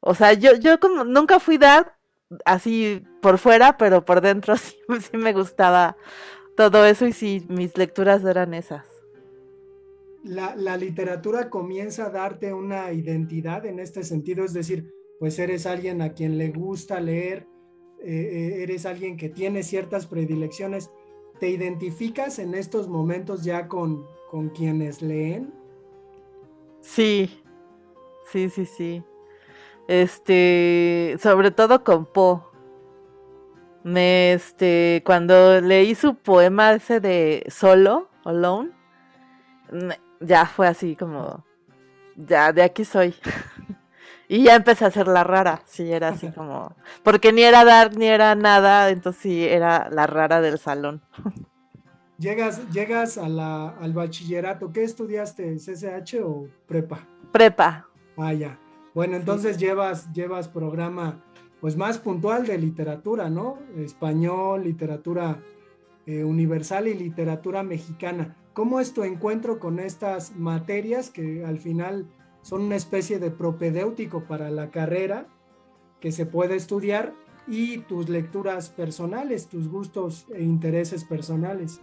O 0.00 0.14
sea 0.14 0.32
yo 0.32 0.54
yo 0.54 0.80
como 0.80 1.04
nunca 1.04 1.38
fui 1.40 1.58
dark 1.58 1.92
así 2.44 3.04
por 3.22 3.38
fuera 3.38 3.76
pero 3.76 4.04
por 4.04 4.20
dentro 4.20 4.56
sí, 4.56 4.76
sí 5.00 5.16
me 5.16 5.32
gustaba 5.32 5.96
todo 6.56 6.84
eso 6.84 7.06
y 7.06 7.12
sí 7.12 7.46
mis 7.48 7.76
lecturas 7.76 8.24
eran 8.24 8.54
esas. 8.54 8.86
La, 10.24 10.56
la, 10.56 10.76
literatura 10.76 11.48
comienza 11.48 12.06
a 12.06 12.10
darte 12.10 12.52
una 12.52 12.92
identidad 12.92 13.64
en 13.64 13.78
este 13.78 14.02
sentido, 14.02 14.44
es 14.44 14.52
decir, 14.52 14.90
pues 15.20 15.38
eres 15.38 15.64
alguien 15.64 16.02
a 16.02 16.12
quien 16.12 16.36
le 16.36 16.50
gusta 16.50 17.00
leer, 17.00 17.46
eh, 18.00 18.12
eh, 18.12 18.62
eres 18.62 18.86
alguien 18.86 19.16
que 19.16 19.28
tiene 19.28 19.64
ciertas 19.64 20.06
predilecciones, 20.06 20.90
¿te 21.38 21.48
identificas 21.48 22.38
en 22.38 22.54
estos 22.54 22.88
momentos 22.88 23.44
ya 23.44 23.68
con, 23.68 24.06
con 24.30 24.48
quienes 24.50 25.02
leen? 25.02 25.52
Sí, 26.80 27.42
sí, 28.30 28.48
sí, 28.50 28.66
sí. 28.66 29.02
Este, 29.88 31.16
sobre 31.20 31.50
todo 31.50 31.82
con 31.82 32.06
Poe. 32.06 32.40
Me, 33.84 34.32
este, 34.34 35.02
cuando 35.06 35.60
leí 35.60 35.94
su 35.94 36.14
poema 36.14 36.72
ese 36.72 37.00
de 37.00 37.44
Solo, 37.48 38.08
Alone, 38.24 38.70
ya 40.20 40.46
fue 40.46 40.66
así 40.66 40.94
como, 40.96 41.44
ya 42.16 42.52
de 42.52 42.62
aquí 42.62 42.84
soy. 42.84 43.14
y 44.28 44.44
ya 44.44 44.56
empecé 44.56 44.84
a 44.84 44.88
hacer 44.88 45.08
la 45.08 45.24
rara, 45.24 45.62
sí, 45.64 45.90
era 45.90 46.08
así 46.08 46.30
como, 46.32 46.74
porque 47.02 47.32
ni 47.32 47.42
era 47.42 47.64
dark 47.64 47.96
ni 47.96 48.06
era 48.06 48.34
nada, 48.34 48.90
entonces 48.90 49.22
sí, 49.22 49.44
era 49.44 49.88
la 49.90 50.06
rara 50.06 50.40
del 50.40 50.58
salón. 50.58 51.02
Llegas, 52.18 52.68
llegas 52.70 53.16
a 53.16 53.28
la, 53.28 53.68
al 53.68 53.92
bachillerato, 53.92 54.72
¿qué 54.72 54.82
estudiaste? 54.82 55.56
¿CCH 55.56 56.16
o 56.24 56.48
prepa? 56.66 57.06
Prepa. 57.32 57.86
Ah, 58.16 58.32
ya. 58.32 58.58
Bueno, 58.92 59.16
entonces 59.16 59.56
llevas, 59.56 60.12
llevas 60.12 60.48
programa 60.48 61.22
pues 61.60 61.76
más 61.76 61.98
puntual 61.98 62.46
de 62.46 62.58
literatura, 62.58 63.30
¿no? 63.30 63.58
Español, 63.76 64.64
literatura 64.64 65.40
eh, 66.06 66.24
universal 66.24 66.88
y 66.88 66.94
literatura 66.94 67.62
mexicana. 67.62 68.36
¿Cómo 68.52 68.80
es 68.80 68.92
tu 68.92 69.04
encuentro 69.04 69.60
con 69.60 69.78
estas 69.78 70.34
materias 70.36 71.10
que 71.10 71.44
al 71.44 71.58
final 71.58 72.08
son 72.48 72.62
una 72.62 72.76
especie 72.76 73.18
de 73.18 73.30
propedéutico 73.30 74.22
para 74.22 74.48
la 74.48 74.70
carrera 74.70 75.26
que 76.00 76.12
se 76.12 76.24
puede 76.24 76.56
estudiar 76.56 77.12
y 77.46 77.78
tus 77.80 78.08
lecturas 78.08 78.70
personales, 78.70 79.48
tus 79.48 79.68
gustos 79.68 80.24
e 80.34 80.42
intereses 80.42 81.04
personales? 81.04 81.78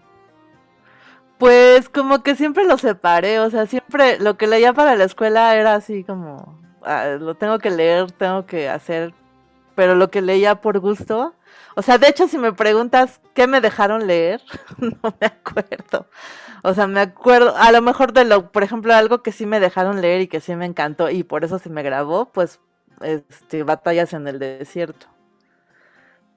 Pues 1.37 1.87
como 1.87 2.23
que 2.23 2.35
siempre 2.35 2.65
lo 2.65 2.79
separé, 2.79 3.39
o 3.39 3.49
sea, 3.51 3.67
siempre 3.67 4.17
lo 4.19 4.37
que 4.37 4.47
leía 4.47 4.73
para 4.73 4.95
la 4.95 5.03
escuela 5.03 5.55
era 5.55 5.75
así 5.75 6.03
como, 6.03 6.59
ah, 6.81 7.09
lo 7.19 7.35
tengo 7.35 7.59
que 7.59 7.69
leer, 7.69 8.11
tengo 8.13 8.47
que 8.47 8.67
hacer, 8.67 9.13
pero 9.75 9.93
lo 9.93 10.09
que 10.09 10.23
leía 10.23 10.61
por 10.61 10.79
gusto, 10.79 11.35
o 11.75 11.81
sea, 11.81 11.97
de 11.97 12.07
hecho 12.07 12.27
si 12.27 12.37
me 12.37 12.53
preguntas 12.53 13.21
qué 13.33 13.47
me 13.47 13.61
dejaron 13.61 14.07
leer, 14.07 14.41
no 14.77 15.15
me 15.19 15.27
acuerdo. 15.27 16.07
O 16.63 16.73
sea, 16.73 16.87
me 16.87 16.99
acuerdo, 16.99 17.55
a 17.57 17.71
lo 17.71 17.81
mejor 17.81 18.11
de 18.11 18.25
lo, 18.25 18.51
por 18.51 18.63
ejemplo, 18.63 18.93
algo 18.93 19.21
que 19.21 19.31
sí 19.31 19.45
me 19.45 19.59
dejaron 19.59 20.01
leer 20.01 20.21
y 20.21 20.27
que 20.27 20.39
sí 20.39 20.55
me 20.55 20.65
encantó 20.65 21.09
y 21.11 21.23
por 21.23 21.43
eso 21.43 21.59
se 21.59 21.69
me 21.69 21.83
grabó, 21.83 22.31
pues, 22.31 22.59
este, 23.01 23.63
Batallas 23.63 24.13
en 24.13 24.27
el 24.27 24.39
Desierto. 24.39 25.07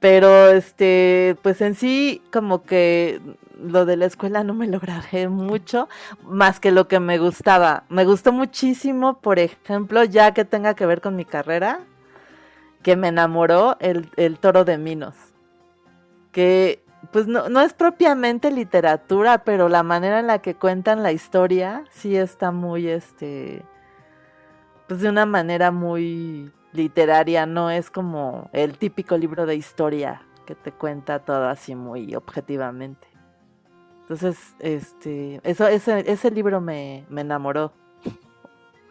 Pero, 0.01 0.49
este, 0.49 1.37
pues 1.43 1.61
en 1.61 1.75
sí, 1.75 2.23
como 2.33 2.63
que 2.63 3.21
lo 3.61 3.85
de 3.85 3.97
la 3.97 4.07
escuela 4.07 4.45
no 4.45 4.55
me 4.55 4.69
lo 4.69 4.79
grabé 4.81 5.29
mucho, 5.29 5.89
más 6.23 6.61
que 6.61 6.71
lo 6.71 6.89
que 6.89 7.01
me 7.01 7.19
gustaba. 7.19 7.85
Me 7.89 8.05
gustó 8.05 8.33
muchísimo, 8.33 9.21
por 9.21 9.39
ejemplo, 9.39 10.05
ya 10.05 10.35
que 10.35 10.45
tenga 10.45 10.75
que 10.75 10.87
ver 10.87 11.01
con 11.01 11.17
mi 11.17 11.25
carrera, 11.25 11.81
que 12.83 12.97
me 12.97 13.09
enamoró 13.09 13.77
el, 13.81 14.11
el 14.17 14.39
toro 14.39 14.65
de 14.65 14.79
Minos. 14.79 15.15
Que 16.33 16.83
pues 17.13 17.27
no, 17.27 17.49
no 17.49 17.61
es 17.61 17.73
propiamente 17.73 18.51
literatura, 18.51 19.45
pero 19.45 19.69
la 19.69 19.83
manera 19.83 20.21
en 20.21 20.27
la 20.27 20.41
que 20.41 20.55
cuentan 20.55 21.03
la 21.03 21.13
historia 21.13 21.85
sí 21.91 22.17
está 22.17 22.51
muy, 22.51 22.89
este, 22.89 23.63
pues 24.87 25.01
de 25.01 25.09
una 25.09 25.27
manera 25.27 25.71
muy 25.71 26.53
literaria, 26.73 27.47
no 27.47 27.71
es 27.71 27.91
como 27.91 28.51
el 28.53 28.77
típico 28.79 29.17
libro 29.17 29.47
de 29.47 29.55
historia 29.55 30.23
que 30.47 30.55
te 30.55 30.73
cuenta 30.73 31.21
todo 31.21 31.49
así 31.49 31.75
muy 31.75 32.15
objetivamente. 32.15 33.07
Entonces, 34.01 34.55
este, 34.61 35.41
eso, 35.45 35.67
ese, 35.67 36.11
ese 36.11 36.31
libro 36.31 36.61
me, 36.61 37.05
me 37.11 37.21
enamoró. 37.21 37.73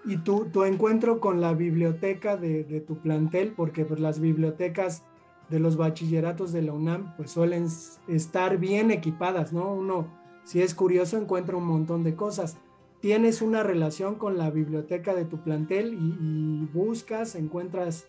Y 0.08 0.18
tu, 0.18 0.46
tu 0.46 0.64
encuentro 0.64 1.20
con 1.20 1.42
la 1.42 1.54
biblioteca 1.54 2.38
de, 2.38 2.64
de 2.64 2.80
tu 2.80 2.98
plantel, 3.00 3.54
porque 3.56 3.86
pues 3.86 4.00
las 4.00 4.20
bibliotecas 4.20 5.04
de 5.50 5.60
los 5.60 5.78
bachilleratos 5.78 6.52
de 6.52 6.62
la 6.62 6.74
UNAM, 6.74 7.16
pues 7.16 7.32
suelen 7.32 7.68
estar 8.08 8.58
bien 8.58 8.92
equipadas, 8.92 9.54
¿no? 9.54 9.74
Uno, 9.74 10.08
si 10.44 10.62
es 10.62 10.74
curioso, 10.74 11.18
encuentra 11.18 11.58
un 11.58 11.66
montón 11.66 12.04
de 12.04 12.16
cosas. 12.16 12.58
Tienes 13.00 13.42
una 13.42 13.64
relación 13.64 14.16
con 14.16 14.38
la 14.38 14.50
biblioteca 14.50 15.14
de 15.14 15.26
tu 15.26 15.38
plantel 15.44 15.94
y, 15.94 16.66
buscas, 16.74 17.36
encuentras 17.36 18.08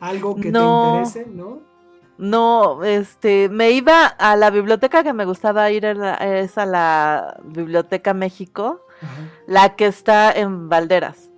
algo 0.00 0.36
que 0.36 0.50
te 0.50 0.58
interese, 0.58 1.26
¿no? 1.28 1.60
No, 2.18 2.84
este, 2.84 3.48
me 3.48 3.72
iba 3.72 4.06
a 4.06 4.36
la 4.36 4.50
biblioteca 4.50 5.02
que 5.02 5.12
me 5.12 5.24
gustaba 5.24 5.70
ir, 5.70 5.84
es 5.84 6.56
a 6.56 6.66
la 6.66 7.40
Biblioteca 7.44 8.14
México, 8.14 8.80
la 9.46 9.74
que 9.74 9.86
está 9.86 10.30
en 10.30 10.68
Valderas. 10.68 11.31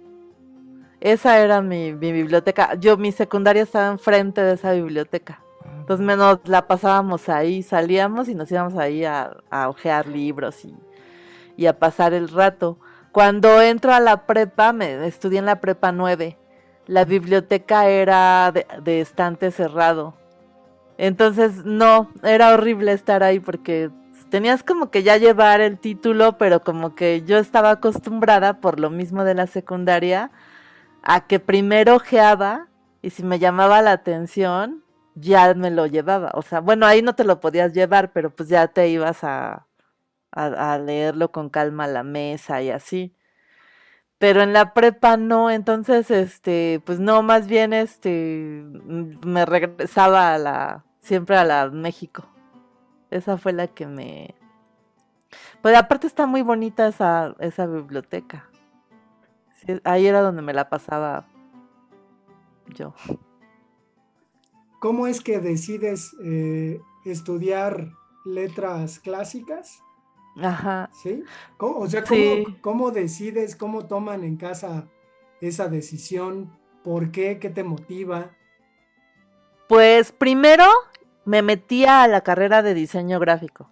Esa 1.04 1.38
era 1.38 1.61
mi, 1.61 1.92
biblioteca. 1.92 2.76
Yo, 2.76 2.96
mi 2.96 3.12
secundaria 3.12 3.62
estaba 3.62 3.88
enfrente 3.88 4.40
de 4.40 4.54
esa 4.54 4.73
biblioteca. 4.73 5.42
Entonces 5.80 6.04
menos 6.04 6.38
la 6.44 6.66
pasábamos 6.66 7.28
ahí, 7.28 7.62
salíamos 7.62 8.30
y 8.30 8.34
nos 8.34 8.50
íbamos 8.50 8.75
ahí 8.76 9.04
a, 9.04 9.37
a 9.50 9.68
ojear 9.68 10.06
libros 10.06 10.64
y, 11.58 11.66
a 11.66 11.78
pasar 11.78 12.14
el 12.14 12.30
rato. 12.30 12.78
Cuando 13.12 13.61
entro 13.61 13.92
a 13.92 14.00
la 14.00 14.25
prepa, 14.25 14.73
me 14.73 15.06
estudié 15.06 15.40
en 15.40 15.44
la 15.44 15.61
prepa 15.61 15.92
9. 15.92 16.38
La 16.87 17.04
biblioteca 17.04 17.87
era 17.87 18.50
de, 18.50 18.66
de 18.82 19.02
estante 19.02 19.50
cerrado. 19.50 20.14
Entonces, 20.96 21.66
no, 21.66 22.11
era 22.23 22.54
horrible 22.54 22.92
estar 22.92 23.23
ahí 23.23 23.40
porque 23.40 23.90
tenías 24.30 24.62
como 24.62 24.90
que 24.90 25.02
ya 25.02 25.18
llevar 25.18 25.61
el 25.61 25.78
título, 25.78 26.38
pero 26.38 26.61
como 26.61 26.94
que 26.94 27.25
yo 27.26 27.37
estaba 27.37 27.73
acostumbrada 27.73 28.62
por 28.62 28.80
lo 28.80 28.88
mismo 28.88 29.23
de 29.25 29.34
la 29.34 29.46
secundaria 29.46 30.30
a 31.04 31.26
que 31.26 31.38
primero 31.38 31.96
ojeaba 31.96 32.68
y 33.02 33.11
si 33.11 33.23
me 33.23 33.38
llamaba 33.38 33.82
la 33.82 33.92
atención, 33.92 34.84
ya 35.14 35.52
me 35.54 35.70
lo 35.70 35.87
llevaba. 35.87 36.30
O 36.34 36.42
sea, 36.42 36.61
bueno, 36.61 36.87
ahí 36.87 37.02
no 37.02 37.14
te 37.14 37.25
lo 37.25 37.40
podías 37.40 37.75
llevar, 37.75 38.12
pero 38.12 38.30
pues 38.30 38.49
ya 38.49 38.68
te 38.68 38.88
ibas 38.88 39.23
a, 39.23 39.66
a, 40.32 40.78
leerlo 40.78 41.30
con 41.30 41.50
calma 41.50 41.84
a 41.84 41.88
la 41.88 42.02
mesa 42.02 42.62
y 42.62 42.70
así. 42.70 43.14
Pero 44.18 44.42
en 44.42 44.52
la 44.54 44.73
prepa 44.75 45.16
no, 45.18 45.50
entonces, 45.50 46.11
este, 46.11 46.82
pues 46.87 47.00
no, 47.00 47.23
más 47.23 47.46
bien, 47.46 47.75
este, 47.75 48.64
me 49.26 49.44
regresaba 49.44 50.34
a 50.34 50.38
la, 50.38 50.84
siempre 51.00 51.37
a 51.37 51.44
la 51.44 51.70
México. 51.70 52.26
Esa 53.11 53.37
fue 53.37 53.52
la 53.52 53.68
que 53.68 53.87
me... 53.87 54.34
Pues 55.62 55.76
aparte 55.76 56.06
está 56.06 56.26
muy 56.26 56.42
bonita 56.42 56.88
esa, 56.88 57.34
esa 57.40 57.66
biblioteca 57.66 58.49
ahí 59.85 60.06
era 60.06 60.21
donde 60.21 60.42
me 60.42 60.52
la 60.52 60.68
pasaba 60.68 61.26
yo. 62.75 62.94
¿Cómo 64.80 65.06
es 65.06 65.21
que 65.21 65.38
decides 65.40 66.14
eh, 66.23 66.80
estudiar 67.04 67.90
letras 68.25 68.99
clásicas? 68.99 69.83
Ajá. 70.37 70.90
¿Sí? 70.92 71.23
O 71.59 71.87
sea, 71.87 72.04
¿cómo, 72.61 72.90
decides, 72.90 73.56
cómo 73.56 73.87
toman 73.87 74.25
en 74.25 74.37
casa 74.37 74.87
esa 75.40 75.68
decisión? 75.68 76.50
¿Por 76.83 77.12
qué? 77.12 77.38
¿Qué 77.38 77.50
te 77.50 77.64
motiva? 77.64 78.30
Pues 79.68 80.12
primero 80.12 80.66
me 81.25 81.42
metí 81.42 81.87
a 81.87 82.06
la 82.06 82.23
carrera 82.23 82.62
de 82.62 82.75
diseño 82.75 83.18
gráfico. 83.21 83.71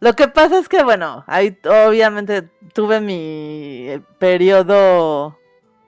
Lo 0.00 0.14
que 0.14 0.28
pasa 0.28 0.58
es 0.58 0.68
que, 0.68 0.82
bueno, 0.82 1.24
ahí 1.26 1.58
obviamente 1.64 2.42
tuve 2.74 3.00
mi 3.00 3.88
eh, 3.88 4.00
periodo, 4.18 5.38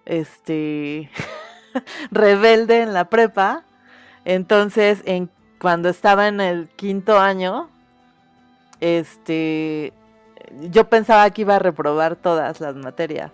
este, 0.06 1.10
rebelde 2.10 2.82
en 2.82 2.94
la 2.94 3.10
prepa. 3.10 3.64
Entonces, 4.24 5.02
en, 5.04 5.30
cuando 5.60 5.88
estaba 5.88 6.28
en 6.28 6.40
el 6.40 6.68
quinto 6.68 7.18
año, 7.18 7.68
este, 8.80 9.92
yo 10.70 10.88
pensaba 10.88 11.28
que 11.30 11.42
iba 11.42 11.56
a 11.56 11.58
reprobar 11.58 12.16
todas 12.16 12.60
las 12.60 12.74
materias. 12.76 13.30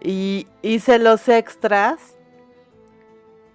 Y 0.00 0.46
hice 0.62 0.98
los 0.98 1.28
extras. 1.28 2.16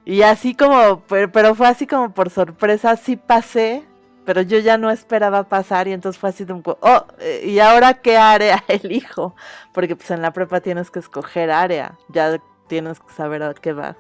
Y 0.06 0.24
así 0.24 0.56
como, 0.56 1.04
pero, 1.08 1.54
fue 1.56 1.68
así 1.68 1.86
como 1.86 2.14
por 2.14 2.30
sorpresa, 2.30 2.96
sí 2.96 3.16
pasé, 3.16 3.84
pero 4.30 4.44
yo 4.44 4.60
ya 4.60 4.78
no 4.78 4.92
esperaba 4.92 5.50
pasar 5.50 5.88
y 5.88 5.92
entonces 5.92 6.20
fue 6.20 6.30
así 6.30 6.46
de 6.46 6.54
un 6.54 6.62
poco, 6.62 6.88
oh, 6.88 7.04
eh, 7.18 7.42
¿y 7.48 7.58
ahora 7.58 7.96
qué 7.96 8.16
área 8.16 8.64
elijo? 8.68 9.36
Porque 9.74 9.96
pues 9.96 10.12
en 10.12 10.22
la 10.22 10.34
prepa 10.34 10.62
tienes 10.62 10.92
que 10.92 11.00
escoger 11.00 11.50
área, 11.50 11.98
ya 12.10 12.40
tienes 12.68 13.00
que 13.00 13.12
saber 13.12 13.42
a 13.42 13.56
qué 13.56 13.74
vas. 13.74 13.98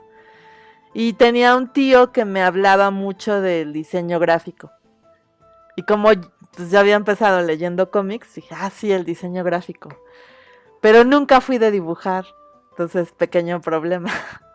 Y 0.93 1.13
tenía 1.13 1.55
un 1.55 1.73
tío 1.73 2.11
que 2.11 2.25
me 2.25 2.43
hablaba 2.43 2.91
mucho 2.91 3.41
del 3.41 3.73
diseño 3.73 4.19
gráfico. 4.19 4.71
Y 5.75 5.81
como 5.81 6.11
pues, 6.55 6.69
ya 6.69 6.81
había 6.81 6.95
empezado 6.95 7.41
leyendo 7.41 7.89
cómics, 7.89 8.35
dije, 8.35 8.53
ah, 8.55 8.69
sí, 8.69 8.91
el 8.91 9.05
diseño 9.05 9.43
gráfico. 9.43 9.89
Pero 10.79 11.05
nunca 11.05 11.41
fui 11.41 11.57
de 11.57 11.71
dibujar. 11.71 12.27
Entonces, 12.69 13.13
pequeño 13.13 13.61
problema. 13.61 14.11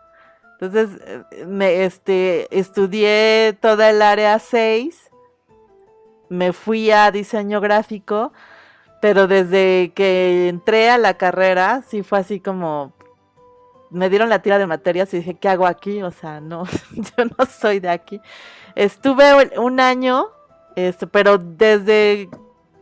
Entonces, 0.57 1.01
eh, 1.05 1.45
me 1.45 1.83
este, 1.83 2.47
estudié 2.57 3.57
toda 3.59 3.89
el 3.89 4.01
área 4.01 4.39
6. 4.39 5.04
Me 6.29 6.53
fui 6.53 6.91
a 6.91 7.11
diseño 7.11 7.61
gráfico. 7.61 8.33
Pero 9.01 9.27
desde 9.27 9.91
que 9.95 10.47
entré 10.47 10.89
a 10.89 10.97
la 10.97 11.15
carrera, 11.15 11.83
sí 11.87 12.03
fue 12.03 12.19
así 12.19 12.39
como. 12.39 12.93
Me 13.91 14.09
dieron 14.09 14.29
la 14.29 14.41
tira 14.41 14.57
de 14.57 14.67
materias 14.67 15.13
y 15.13 15.17
dije, 15.17 15.35
¿qué 15.35 15.47
hago 15.47 15.67
aquí? 15.67 16.01
O 16.01 16.11
sea, 16.11 16.41
no, 16.41 16.65
yo 16.91 17.25
no 17.25 17.45
soy 17.45 17.79
de 17.79 17.89
aquí. 17.89 18.19
Estuve 18.75 19.57
un 19.57 19.79
año 19.79 20.29
este, 20.75 21.07
pero 21.07 21.37
desde 21.37 22.29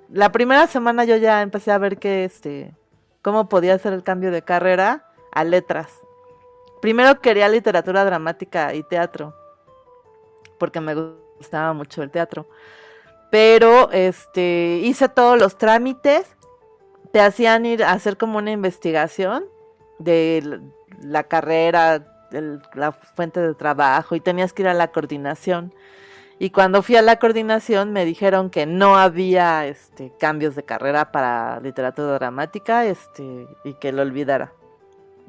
la 0.09 0.31
primera 0.31 0.67
semana 0.67 1.05
yo 1.05 1.15
ya 1.15 1.41
empecé 1.41 1.71
a 1.71 1.77
ver 1.77 1.99
que 1.99 2.25
este 2.25 2.75
cómo 3.21 3.47
podía 3.47 3.75
hacer 3.75 3.93
el 3.93 4.03
cambio 4.03 4.31
de 4.31 4.41
carrera 4.41 5.05
a 5.31 5.43
letras. 5.43 5.89
Primero 6.81 7.21
quería 7.21 7.47
literatura 7.47 8.03
dramática 8.03 8.73
y 8.73 8.83
teatro, 8.83 9.33
porque 10.59 10.81
me 10.81 10.95
gustaba 10.95 11.71
mucho 11.73 12.03
el 12.03 12.11
teatro. 12.11 12.47
Pero 13.33 13.89
este 13.91 14.79
hice 14.83 15.09
todos 15.09 15.39
los 15.39 15.57
trámites, 15.57 16.37
te 17.11 17.19
hacían 17.19 17.65
ir 17.65 17.83
a 17.83 17.93
hacer 17.93 18.15
como 18.15 18.37
una 18.37 18.51
investigación 18.51 19.45
de 19.97 20.61
la 21.01 21.23
carrera, 21.23 22.05
la 22.75 22.91
fuente 22.91 23.39
de 23.39 23.55
trabajo 23.55 24.13
y 24.13 24.19
tenías 24.19 24.53
que 24.53 24.61
ir 24.61 24.67
a 24.67 24.75
la 24.75 24.91
coordinación. 24.91 25.73
Y 26.37 26.51
cuando 26.51 26.83
fui 26.83 26.95
a 26.95 27.01
la 27.01 27.17
coordinación 27.17 27.91
me 27.91 28.05
dijeron 28.05 28.51
que 28.51 28.67
no 28.67 28.97
había 28.97 29.65
este, 29.65 30.13
cambios 30.19 30.53
de 30.53 30.61
carrera 30.61 31.11
para 31.11 31.59
literatura 31.59 32.13
dramática 32.13 32.85
este, 32.85 33.47
y 33.63 33.73
que 33.79 33.91
lo 33.91 34.03
olvidara. 34.03 34.53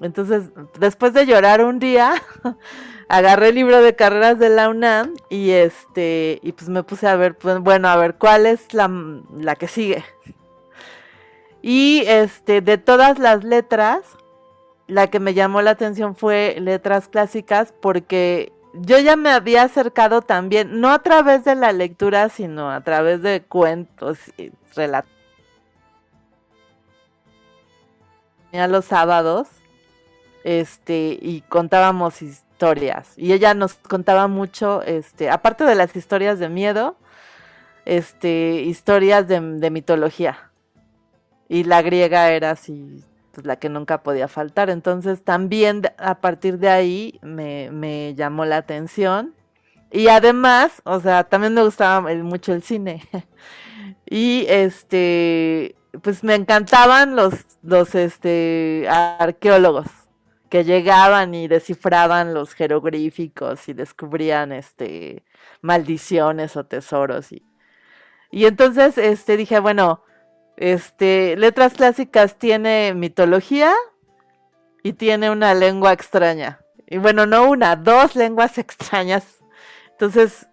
Entonces, 0.00 0.50
después 0.78 1.12
de 1.12 1.26
llorar 1.26 1.64
un 1.64 1.78
día, 1.78 2.14
agarré 3.08 3.50
el 3.50 3.54
libro 3.54 3.80
de 3.80 3.94
carreras 3.94 4.38
de 4.38 4.48
la 4.48 4.68
UNAM 4.68 5.14
y 5.28 5.50
este 5.50 6.40
y 6.42 6.52
pues 6.52 6.68
me 6.68 6.82
puse 6.82 7.06
a 7.06 7.16
ver, 7.16 7.36
pues, 7.36 7.58
bueno, 7.60 7.88
a 7.88 7.96
ver 7.96 8.16
cuál 8.16 8.46
es 8.46 8.72
la, 8.74 8.90
la 9.36 9.56
que 9.56 9.68
sigue. 9.68 10.04
Y 11.62 12.02
este 12.06 12.60
de 12.60 12.76
todas 12.76 13.18
las 13.18 13.44
letras, 13.44 14.00
la 14.86 15.06
que 15.08 15.20
me 15.20 15.34
llamó 15.34 15.62
la 15.62 15.70
atención 15.70 16.14
fue 16.16 16.56
letras 16.60 17.08
clásicas 17.08 17.72
porque 17.80 18.52
yo 18.74 18.98
ya 18.98 19.16
me 19.16 19.30
había 19.30 19.62
acercado 19.62 20.20
también, 20.20 20.80
no 20.80 20.90
a 20.90 20.98
través 20.98 21.44
de 21.44 21.54
la 21.54 21.72
lectura, 21.72 22.28
sino 22.28 22.70
a 22.70 22.82
través 22.82 23.22
de 23.22 23.42
cuentos 23.42 24.18
y 24.36 24.50
relatos. 24.74 25.14
los 28.52 28.84
sábados, 28.84 29.48
este, 30.44 31.18
y 31.20 31.40
contábamos 31.48 32.22
historias. 32.22 33.14
Y 33.16 33.32
ella 33.32 33.54
nos 33.54 33.74
contaba 33.74 34.28
mucho, 34.28 34.82
este, 34.82 35.30
aparte 35.30 35.64
de 35.64 35.74
las 35.74 35.96
historias 35.96 36.38
de 36.38 36.48
miedo, 36.50 36.96
este, 37.86 38.62
historias 38.62 39.26
de, 39.26 39.40
mitología. 39.70 40.50
Y 41.48 41.64
la 41.64 41.82
griega 41.82 42.30
era 42.30 42.52
así 42.52 43.02
pues, 43.32 43.46
la 43.46 43.56
que 43.56 43.68
nunca 43.68 44.02
podía 44.02 44.28
faltar. 44.28 44.70
Entonces 44.70 45.24
también 45.24 45.82
a 45.98 46.20
partir 46.20 46.58
de 46.58 46.68
ahí 46.68 47.18
me, 47.22 48.14
llamó 48.14 48.44
la 48.44 48.58
atención. 48.58 49.34
Y 49.90 50.08
además, 50.08 50.82
o 50.84 51.00
sea, 51.00 51.24
también 51.24 51.54
me 51.54 51.62
gustaba 51.62 52.00
mucho 52.00 52.52
el 52.52 52.62
cine. 52.62 53.02
y 54.06 54.44
este, 54.48 55.74
pues 56.02 56.22
me 56.22 56.34
encantaban 56.34 57.16
los, 57.16 57.34
los 57.62 57.94
este, 57.94 58.86
arqueólogos 58.90 60.03
que 60.54 60.62
llegaban 60.62 61.34
y 61.34 61.48
descifraban 61.48 62.32
los 62.32 62.54
jeroglíficos 62.54 63.68
y 63.68 63.72
descubrían 63.72 64.52
este 64.52 65.24
maldiciones 65.62 66.56
o 66.56 66.64
tesoros 66.64 67.32
y, 67.32 67.44
y 68.30 68.46
entonces 68.46 68.96
este 68.96 69.36
dije, 69.36 69.58
bueno, 69.58 70.04
este, 70.56 71.34
Letras 71.36 71.74
Clásicas 71.74 72.38
tiene 72.38 72.94
mitología 72.94 73.74
y 74.84 74.92
tiene 74.92 75.28
una 75.28 75.54
lengua 75.54 75.92
extraña. 75.92 76.60
Y 76.86 76.98
bueno, 76.98 77.26
no 77.26 77.50
una, 77.50 77.74
dos 77.74 78.14
lenguas 78.14 78.56
extrañas. 78.58 79.42
Entonces, 79.90 80.46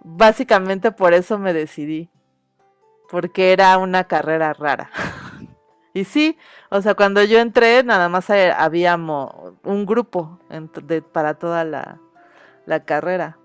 básicamente 0.00 0.90
por 0.90 1.12
eso 1.12 1.38
me 1.38 1.52
decidí. 1.52 2.08
Porque 3.10 3.52
era 3.52 3.76
una 3.76 4.04
carrera 4.04 4.54
rara. 4.54 4.90
y 5.92 6.04
sí, 6.04 6.38
o 6.70 6.82
sea, 6.82 6.94
cuando 6.94 7.22
yo 7.24 7.38
entré, 7.38 7.82
nada 7.82 8.08
más 8.08 8.28
había 8.30 8.96
un 8.96 9.86
grupo 9.86 10.38
para 11.12 11.34
toda 11.34 11.64
la, 11.64 12.00
la 12.66 12.84
carrera. 12.84 13.38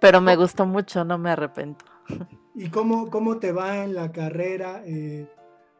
Pero 0.00 0.20
me 0.20 0.36
gustó 0.36 0.66
mucho, 0.66 1.04
no 1.04 1.16
me 1.16 1.30
arrepiento. 1.30 1.84
¿Y 2.54 2.68
cómo, 2.68 3.08
cómo 3.08 3.38
te 3.38 3.52
va 3.52 3.84
en 3.84 3.94
la 3.94 4.12
carrera 4.12 4.82
eh, 4.84 5.26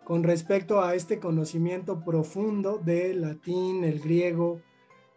con 0.04 0.22
respecto 0.22 0.80
a 0.80 0.94
este 0.94 1.18
conocimiento 1.20 2.00
profundo 2.00 2.78
del 2.78 3.20
latín, 3.20 3.84
el 3.84 4.00
griego, 4.00 4.60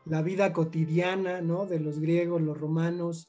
la 0.06 0.21
vida 0.21 0.51
cotidiana, 0.51 1.41
¿no? 1.41 1.65
De 1.65 1.80
los 1.80 1.99
griegos, 1.99 2.41
los 2.41 2.60
romanos. 2.60 3.28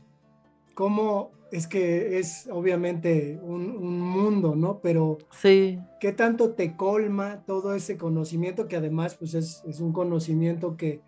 ¿Cómo 0.74 1.30
es 1.50 1.66
que 1.66 2.18
es 2.18 2.48
obviamente 2.50 3.38
un, 3.42 4.00
mundo, 4.00 4.56
¿no? 4.56 4.80
Pero 4.80 5.18
sí. 5.30 5.78
¿qué 6.00 6.12
tanto 6.12 6.50
te 6.50 6.76
colma 6.76 7.42
todo 7.46 7.74
ese 7.74 7.96
conocimiento 7.96 8.66
que 8.66 8.76
además 8.76 9.14
pues 9.14 9.34
es, 9.34 9.62
un 9.80 9.92
conocimiento 9.92 10.76
que, 10.76 11.00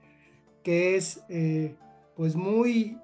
que 0.63 0.97
es 0.97 1.25
eh, 1.29 1.75
pues 2.17 2.37
muy, 2.37 2.99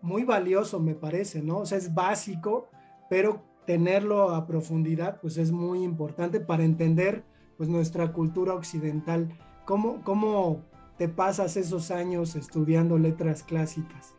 muy 0.00 0.24
valioso, 0.24 0.80
me 0.80 0.94
parece, 0.94 1.42
¿no? 1.42 1.58
O 1.58 1.66
sea, 1.66 1.78
es 1.78 1.94
básico, 1.94 2.68
pero 3.08 3.42
tenerlo 3.66 4.30
a 4.30 4.46
profundidad, 4.46 5.20
pues 5.20 5.36
es 5.36 5.52
muy 5.52 5.82
importante 5.82 6.40
para 6.40 6.64
entender 6.64 7.24
pues 7.56 7.68
nuestra 7.68 8.12
cultura 8.12 8.54
occidental. 8.54 9.28
¿Cómo, 9.64 10.02
cómo 10.04 10.62
te 10.98 11.08
pasas 11.08 11.56
esos 11.56 11.90
años 11.90 12.36
estudiando 12.36 12.98
letras 12.98 13.42
clásicas? 13.42 14.15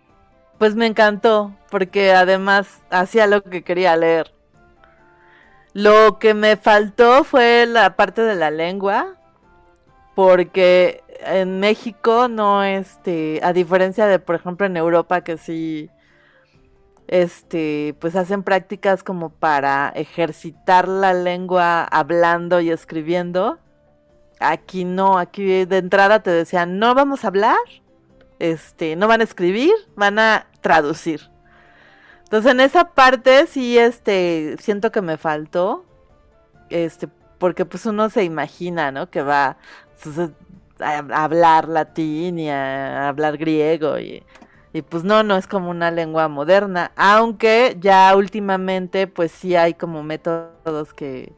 Pues 0.58 0.76
me 0.76 0.88
encantó, 0.88 1.56
porque 1.70 2.14
además 2.14 2.82
hacía 2.90 3.28
lo 3.28 3.44
que 3.44 3.64
quería 3.64 3.96
leer. 3.96 4.32
Lo 5.74 6.18
que 6.18 6.34
me 6.34 6.58
faltó 6.58 7.24
fue 7.24 7.66
la 7.68 7.96
parte 7.96 8.24
de 8.24 8.36
la 8.36 8.50
lengua, 8.50 9.16
porque 10.16 11.04
en 11.26 11.60
México 11.60 12.28
no, 12.28 12.64
este, 12.64 13.40
a 13.44 13.54
diferencia 13.54 14.08
de, 14.08 14.18
por 14.18 14.36
ejemplo, 14.36 14.66
en 14.66 14.78
Europa, 14.78 15.22
que 15.22 15.38
sí 15.38 15.92
este, 17.08 17.96
pues 18.00 18.16
hacen 18.16 18.44
prácticas 18.44 19.04
como 19.04 19.30
para 19.30 19.90
ejercitar 19.90 20.88
la 20.88 21.14
lengua 21.14 21.84
hablando 21.84 22.60
y 22.60 22.70
escribiendo. 22.70 23.60
Aquí 24.40 24.86
no, 24.86 25.18
aquí 25.18 25.66
de 25.66 25.78
entrada 25.78 26.22
te 26.22 26.32
decían, 26.32 26.80
no 26.80 26.94
vamos 26.94 27.24
a 27.24 27.30
hablar, 27.30 27.58
este, 28.40 28.96
no 28.96 29.08
van 29.08 29.22
a 29.22 29.24
escribir, 29.24 29.74
van 29.96 30.20
a 30.20 30.48
traducir. 30.62 31.30
Entonces 32.24 32.52
en 32.52 32.60
esa 32.60 32.94
parte 32.94 33.48
sí, 33.48 33.78
este, 33.78 34.58
siento 34.60 34.92
que 34.92 35.02
me 35.02 35.18
faltó, 35.18 35.86
este, 36.70 37.08
porque 37.38 37.66
pues 37.66 37.86
uno 37.86 38.10
se 38.10 38.24
imagina, 38.24 38.92
¿no? 38.92 39.10
Que 39.10 39.22
va 39.22 39.58
a 40.80 41.24
hablar 41.24 41.68
latín 41.68 42.40
y 42.40 42.50
a 42.50 43.08
hablar 43.08 43.38
griego 43.38 44.00
y 44.00 44.24
Y 44.74 44.82
pues 44.82 45.04
no, 45.04 45.24
no 45.24 45.38
es 45.38 45.48
como 45.48 45.70
una 45.70 45.90
lengua 45.92 46.28
moderna, 46.28 46.92
aunque 46.96 47.78
ya 47.80 48.16
últimamente 48.16 49.08
pues 49.08 49.32
sí 49.32 49.56
hay 49.56 49.74
como 49.74 50.04
métodos 50.04 50.94
que 50.94 51.32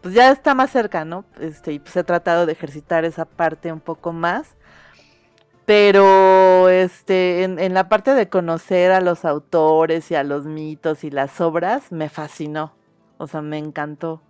pues 0.00 0.14
ya 0.14 0.30
está 0.30 0.54
más 0.54 0.70
cerca, 0.70 1.04
¿no? 1.04 1.24
Este, 1.40 1.72
y 1.72 1.78
pues 1.80 1.96
he 1.96 2.04
tratado 2.04 2.46
de 2.46 2.52
ejercitar 2.52 3.04
esa 3.04 3.24
parte 3.24 3.72
un 3.72 3.80
poco 3.80 4.12
más. 4.12 4.56
Pero 5.68 6.70
este, 6.70 7.42
en, 7.44 7.74
la 7.74 7.90
parte 7.90 8.14
de 8.14 8.30
conocer 8.30 8.90
a 8.90 9.02
los 9.02 9.26
autores 9.26 10.10
y 10.10 10.14
a 10.14 10.24
los 10.24 10.46
mitos 10.46 11.04
y 11.04 11.10
las 11.10 11.42
obras, 11.42 11.92
me 11.92 12.08
fascinó. 12.08 12.72
O 13.18 13.26
sea, 13.26 13.42
me 13.42 13.58
encantó. 13.58 14.22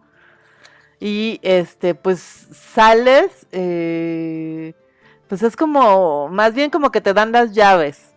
Y 0.98 1.38
este, 1.44 1.94
pues 1.94 2.18
sales, 2.52 3.46
eh, 3.52 4.74
pues 5.28 5.44
es 5.44 5.54
como, 5.54 6.26
más 6.26 6.54
bien 6.54 6.70
como 6.70 6.90
que 6.90 7.00
te 7.00 7.14
dan 7.14 7.30
las 7.30 7.52
llaves. 7.52 8.10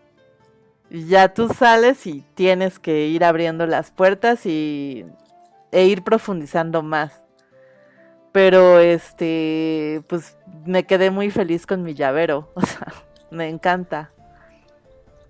Ya 0.90 1.32
tú 1.32 1.48
sales 1.50 2.08
y 2.08 2.26
tienes 2.34 2.80
que 2.80 3.06
ir 3.06 3.24
abriendo 3.24 3.68
las 3.68 3.92
puertas 3.92 4.48
y, 4.48 5.06
e 5.72 5.86
ir 5.86 6.04
profundizando 6.04 6.82
más. 6.82 7.22
Pero 8.32 8.80
este, 8.80 10.02
pues 10.08 10.36
me 10.66 10.88
quedé 10.88 11.12
muy 11.12 11.30
feliz 11.30 11.68
con 11.68 11.84
mi 11.84 11.94
llavero. 11.94 12.52
O 12.56 12.66
sea, 12.66 12.92
me 13.32 13.50
encanta. 13.50 14.12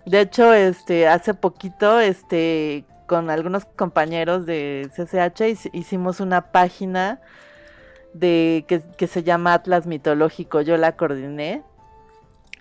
De 0.04 0.20
hecho, 0.20 0.52
este, 0.52 1.08
hace 1.08 1.32
poquito, 1.32 2.00
este, 2.00 2.84
con 3.06 3.30
algunos 3.30 3.64
compañeros 3.64 4.46
de 4.46 4.90
CCH 4.94 5.70
hicimos 5.72 6.20
una 6.20 6.50
página 6.52 7.20
de 8.12 8.64
que, 8.66 9.06
se 9.06 9.22
llama 9.22 9.54
Atlas 9.54 9.86
Mitológico, 9.86 10.60
yo 10.60 10.76
la 10.76 10.96
coordiné. 10.96 11.62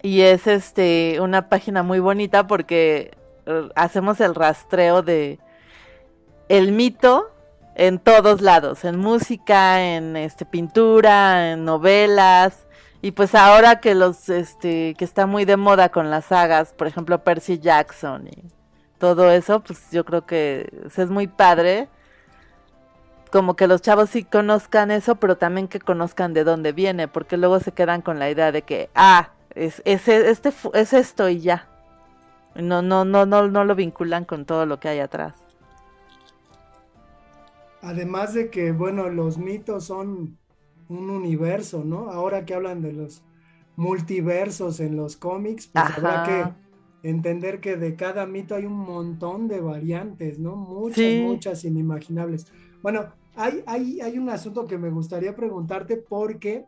Y 0.03 0.21
es 0.21 0.47
este 0.47 1.19
una 1.21 1.47
página 1.47 1.83
muy 1.83 1.99
bonita 1.99 2.47
porque 2.47 3.11
eh, 3.45 3.69
hacemos 3.75 4.19
el 4.19 4.33
rastreo 4.33 5.03
de 5.03 5.39
el 6.49 6.71
mito 6.71 7.31
en 7.75 7.99
todos 7.99 8.41
lados, 8.41 8.83
en 8.83 8.97
música, 8.97 9.81
en 9.95 10.17
este 10.17 10.45
pintura, 10.45 11.51
en 11.51 11.65
novelas, 11.65 12.65
y 13.01 13.11
pues 13.11 13.33
ahora 13.35 13.79
que 13.79 13.95
los 13.95 14.29
este 14.29 14.95
que 14.95 15.05
está 15.05 15.25
muy 15.25 15.45
de 15.45 15.57
moda 15.57 15.89
con 15.89 16.09
las 16.09 16.25
sagas, 16.25 16.73
por 16.73 16.87
ejemplo 16.87 17.23
Percy 17.23 17.59
Jackson 17.59 18.27
y 18.27 18.51
todo 18.99 19.31
eso, 19.31 19.61
pues 19.61 19.89
yo 19.91 20.05
creo 20.05 20.25
que 20.27 20.71
es 20.95 21.09
muy 21.09 21.27
padre. 21.27 21.89
Como 23.31 23.55
que 23.55 23.65
los 23.65 23.81
chavos 23.81 24.09
sí 24.11 24.23
conozcan 24.23 24.91
eso, 24.91 25.15
pero 25.15 25.37
también 25.37 25.67
que 25.67 25.79
conozcan 25.79 26.33
de 26.33 26.43
dónde 26.43 26.73
viene, 26.73 27.07
porque 27.07 27.37
luego 27.37 27.59
se 27.59 27.71
quedan 27.71 28.01
con 28.01 28.19
la 28.19 28.29
idea 28.29 28.51
de 28.51 28.61
que, 28.61 28.89
ah, 28.93 29.29
es, 29.55 29.81
es, 29.85 30.07
este, 30.07 30.53
es 30.73 30.93
esto 30.93 31.29
y 31.29 31.39
ya. 31.39 31.67
No, 32.55 32.81
no, 32.81 33.05
no, 33.05 33.25
no, 33.25 33.47
no 33.47 33.63
lo 33.63 33.73
vinculan 33.73 34.25
con 34.25 34.45
todo 34.45 34.65
lo 34.65 34.79
que 34.79 34.89
hay 34.89 34.99
atrás. 34.99 35.33
Además 37.81 38.33
de 38.33 38.49
que, 38.51 38.73
bueno, 38.73 39.09
los 39.09 39.37
mitos 39.37 39.85
son 39.85 40.37
un 40.91 41.09
universo, 41.09 41.83
¿no? 41.83 42.09
Ahora 42.09 42.45
que 42.45 42.53
hablan 42.53 42.81
de 42.81 42.93
los 42.93 43.23
multiversos 43.75 44.79
en 44.79 44.95
los 44.95 45.15
cómics, 45.15 45.67
pues 45.67 45.85
habrá 45.97 46.23
que 46.23 47.09
entender 47.09 47.61
que 47.61 47.77
de 47.77 47.95
cada 47.95 48.25
mito 48.25 48.55
hay 48.55 48.65
un 48.65 48.77
montón 48.77 49.47
de 49.47 49.61
variantes, 49.61 50.39
¿no? 50.39 50.55
Muchas, 50.55 51.13
muchas 51.23 51.63
inimaginables. 51.63 52.51
Bueno, 52.81 53.13
hay, 53.35 53.63
hay, 53.65 54.01
hay 54.01 54.17
un 54.17 54.29
asunto 54.29 54.67
que 54.67 54.77
me 54.77 54.89
gustaría 54.89 55.35
preguntarte 55.35 55.97
porque 55.97 56.65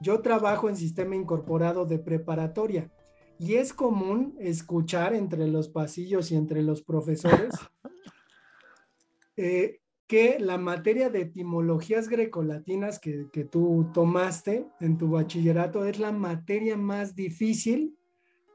yo 0.00 0.20
trabajo 0.20 0.68
en 0.68 0.76
sistema 0.76 1.14
incorporado 1.14 1.86
de 1.86 1.98
preparatoria 1.98 2.90
y 3.38 3.54
es 3.54 3.72
común 3.72 4.34
escuchar 4.40 5.14
entre 5.14 5.46
los 5.46 5.68
pasillos 5.68 6.32
y 6.32 6.36
entre 6.36 6.62
los 6.62 6.82
profesores 6.82 7.54
eh, 9.36 9.81
que 10.06 10.38
la 10.38 10.58
materia 10.58 11.08
de 11.08 11.22
etimologías 11.22 12.08
grecolatinas 12.08 12.98
que, 12.98 13.26
que 13.32 13.44
tú 13.44 13.90
tomaste 13.94 14.66
en 14.80 14.98
tu 14.98 15.10
bachillerato 15.10 15.84
es 15.86 15.98
la 15.98 16.12
materia 16.12 16.76
más 16.76 17.14
difícil 17.14 17.96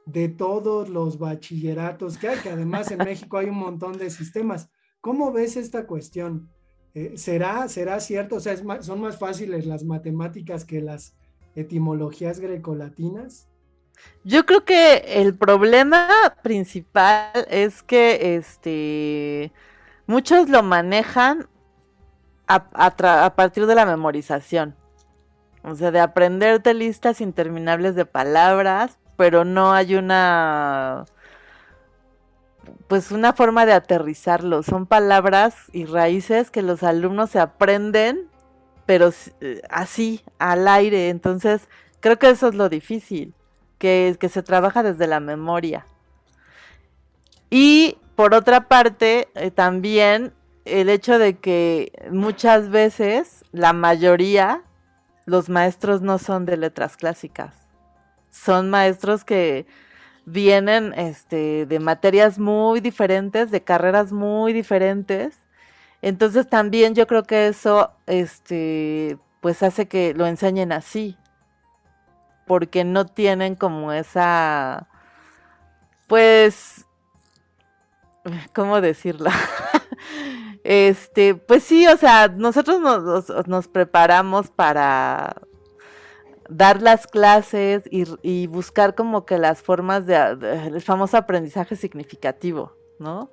de 0.06 0.28
todos 0.28 0.88
los 0.88 1.18
bachilleratos 1.18 2.16
que 2.16 2.28
hay, 2.28 2.38
que 2.38 2.50
además 2.50 2.90
en 2.90 2.98
México 2.98 3.36
hay 3.36 3.46
un 3.46 3.58
montón 3.58 3.98
de 3.98 4.08
sistemas. 4.08 4.70
¿Cómo 5.00 5.32
ves 5.32 5.56
esta 5.56 5.86
cuestión? 5.86 6.48
Eh, 6.94 7.12
¿será, 7.16 7.68
¿Será 7.68 8.00
cierto? 8.00 8.36
O 8.36 8.40
sea, 8.40 8.56
¿son 8.80 9.00
más 9.00 9.18
fáciles 9.18 9.66
las 9.66 9.84
matemáticas 9.84 10.64
que 10.64 10.80
las 10.80 11.14
etimologías 11.54 12.40
grecolatinas? 12.40 13.48
Yo 14.24 14.46
creo 14.46 14.64
que 14.64 14.96
el 15.06 15.36
problema 15.36 16.08
principal 16.42 17.46
es 17.50 17.82
que 17.82 18.36
este, 18.36 19.52
muchos 20.08 20.48
lo 20.48 20.64
manejan 20.64 21.46
a, 22.48 23.30
partir 23.36 23.66
de 23.66 23.76
la 23.76 23.86
memorización. 23.86 24.74
O 25.62 25.76
sea, 25.76 25.92
de 25.92 26.00
aprenderte 26.00 26.74
listas 26.74 27.20
interminables 27.20 27.94
de 27.94 28.06
palabras 28.06 28.98
pero 29.18 29.44
no 29.44 29.72
hay 29.72 29.96
una 29.96 31.04
pues 32.86 33.10
una 33.10 33.32
forma 33.32 33.66
de 33.66 33.72
aterrizarlo. 33.72 34.62
Son 34.62 34.86
palabras 34.86 35.56
y 35.72 35.86
raíces 35.86 36.52
que 36.52 36.62
los 36.62 36.84
alumnos 36.84 37.30
se 37.30 37.40
aprenden, 37.40 38.28
pero 38.86 39.10
eh, 39.40 39.60
así, 39.70 40.22
al 40.38 40.68
aire. 40.68 41.08
Entonces, 41.08 41.68
creo 41.98 42.18
que 42.18 42.30
eso 42.30 42.48
es 42.48 42.54
lo 42.54 42.68
difícil, 42.68 43.34
que, 43.78 44.16
que 44.20 44.28
se 44.28 44.42
trabaja 44.44 44.84
desde 44.84 45.08
la 45.08 45.18
memoria. 45.18 45.84
Y 47.50 47.98
por 48.18 48.34
otra 48.34 48.66
parte, 48.66 49.28
eh, 49.36 49.52
también 49.52 50.34
el 50.64 50.88
hecho 50.88 51.20
de 51.20 51.38
que 51.38 51.92
muchas 52.10 52.68
veces, 52.68 53.44
la 53.52 53.72
mayoría, 53.72 54.64
los 55.24 55.48
maestros 55.48 56.02
no 56.02 56.18
son 56.18 56.44
de 56.44 56.56
letras 56.56 56.96
clásicas 56.96 57.68
son 58.30 58.70
maestros 58.70 59.24
que 59.24 59.66
vienen 60.24 60.92
este, 60.96 61.66
de 61.66 61.78
materias 61.78 62.40
muy 62.40 62.80
diferentes, 62.80 63.52
de 63.52 63.62
carreras 63.62 64.12
muy 64.12 64.52
diferentes. 64.52 65.38
Entonces 66.02 66.48
también 66.48 66.94
yo 66.94 67.06
creo 67.06 67.22
que 67.22 67.46
eso 67.48 67.92
este, 68.06 69.16
pues 69.40 69.62
hace 69.62 69.86
que 69.86 70.14
lo 70.14 70.26
enseñen 70.26 70.72
así. 70.72 71.16
Porque 72.46 72.82
no 72.82 73.06
tienen 73.06 73.54
como 73.54 73.92
esa 73.92 74.88
pues 76.06 76.86
¿cómo 78.54 78.80
decirlo? 78.80 79.30
este, 80.64 81.34
pues 81.34 81.62
sí, 81.62 81.86
o 81.86 81.96
sea, 81.96 82.28
nosotros 82.28 82.80
nos, 82.80 83.46
nos 83.46 83.68
preparamos 83.68 84.48
para 84.50 85.36
dar 86.48 86.80
las 86.80 87.06
clases 87.06 87.84
y, 87.90 88.46
buscar 88.46 88.94
como 88.94 89.26
que 89.26 89.38
las 89.38 89.60
formas 89.60 90.06
de, 90.06 90.16
el 90.66 90.80
famoso 90.80 91.16
aprendizaje 91.16 91.76
significativo, 91.76 92.72
¿no? 92.98 93.30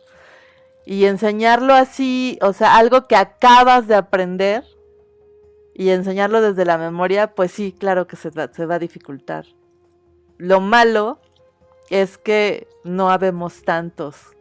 Y 0.86 1.06
enseñarlo 1.06 1.74
así, 1.74 2.38
o 2.42 2.54
sea, 2.54 2.76
algo 2.76 3.08
que 3.08 3.16
acabas 3.16 3.88
de 3.88 3.96
aprender 3.96 4.64
y 5.74 5.90
enseñarlo 5.90 6.42
desde 6.42 6.66
la 6.66 6.78
memoria, 6.78 7.34
pues 7.34 7.52
sí, 7.52 7.74
claro 7.78 8.06
que 8.06 8.18
se 8.18 8.30
va, 8.30 8.52
se 8.54 8.66
va 8.66 8.76
a 8.76 8.80
dificultar. 8.80 9.46
Lo 10.38 10.60
malo 10.60 11.20
es 11.90 12.18
que 12.18 12.68
no 12.84 13.10
habemos 13.10 13.64
tantos. 13.64 14.35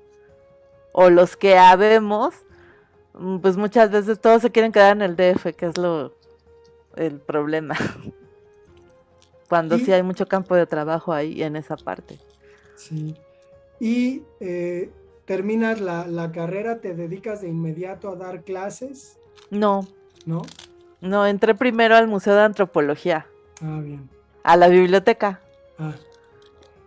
O 0.97 1.11
los 1.11 1.37
que 1.37 1.59
habemos, 1.59 2.35
mm, 3.15 3.39
pues 3.39 3.59
muchas 3.59 3.91
veces 3.91 4.21
todos 4.21 4.41
se 4.41 4.51
quieren 4.51 4.73
quedar 4.73 4.97
en 4.97 5.03
el 5.03 5.17
DF, 5.17 5.55
que 5.55 5.67
es 5.67 5.77
lo 5.77 6.15
el 6.97 7.21
problema. 7.21 7.75
cuando 9.49 9.79
sí 9.79 9.93
hay 9.93 10.03
mucho 10.03 10.27
campo 10.27 10.55
de 10.55 10.67
trabajo 10.67 11.13
ahí 11.13 11.43
en 11.43 11.57
esa 11.57 11.77
parte. 11.77 12.19
Sí. 12.77 13.15
Y 13.79 14.23
eh, 14.41 14.91
terminas 15.27 15.81
la, 15.81 16.33
carrera, 16.33 16.81
¿te 16.81 16.95
dedicas 16.95 17.43
de 17.43 17.49
inmediato 17.49 18.11
a 18.11 18.17
dar 18.17 18.43
clases? 18.43 19.19
No. 19.51 19.87
¿No? 20.27 20.43
No, 21.01 21.27
entré 21.27 21.55
primero 21.55 21.95
al 21.95 22.09
Museo 22.09 22.35
de 22.35 22.43
Antropología. 22.43 23.27
Ah, 23.61 23.81
bien. 23.83 24.09
A 24.43 24.57
la 24.57 24.69
biblioteca. 24.69 25.41
Ah. 25.79 25.95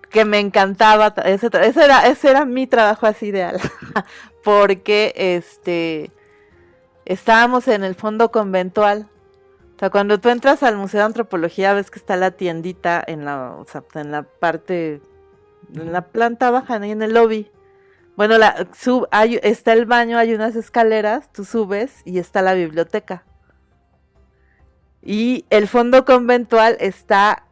Que 0.09 0.25
me 0.25 0.39
encantaba. 0.39 1.13
Ese, 1.25 1.49
era, 1.53 2.07
ese 2.07 2.29
era 2.29 2.45
mi 2.45 2.67
trabajo 2.67 3.05
así 3.05 3.27
ideal. 3.27 3.59
Porque 4.43 5.13
este 5.15 6.11
estábamos 7.05 7.67
en 7.67 7.83
el 7.83 7.95
fondo 7.95 8.31
conventual 8.31 9.09
o 9.77 9.79
sea, 9.79 9.91
cuando 9.91 10.19
tú 10.19 10.29
entras 10.29 10.63
al 10.63 10.75
Museo 10.75 11.01
de 11.01 11.05
Antropología 11.05 11.71
ves 11.73 11.91
que 11.91 11.99
está 11.99 12.15
la 12.15 12.31
tiendita 12.31 13.03
en 13.05 13.25
la, 13.25 13.51
o 13.51 13.65
sea, 13.67 13.83
en 13.93 14.09
la 14.09 14.23
parte, 14.23 15.01
en 15.71 15.93
la 15.93 16.01
planta 16.01 16.49
baja, 16.49 16.77
ahí 16.77 16.89
en 16.89 17.03
el 17.03 17.13
lobby. 17.13 17.51
Bueno, 18.15 18.39
la, 18.39 18.67
sub, 18.75 19.07
hay, 19.11 19.39
está 19.43 19.73
el 19.73 19.85
baño, 19.85 20.17
hay 20.17 20.33
unas 20.33 20.55
escaleras, 20.55 21.31
tú 21.31 21.45
subes 21.45 22.01
y 22.05 22.17
está 22.17 22.41
la 22.41 22.55
biblioteca. 22.55 23.23
Y 25.03 25.45
el 25.51 25.67
fondo 25.67 26.05
conventual 26.05 26.75
está 26.79 27.43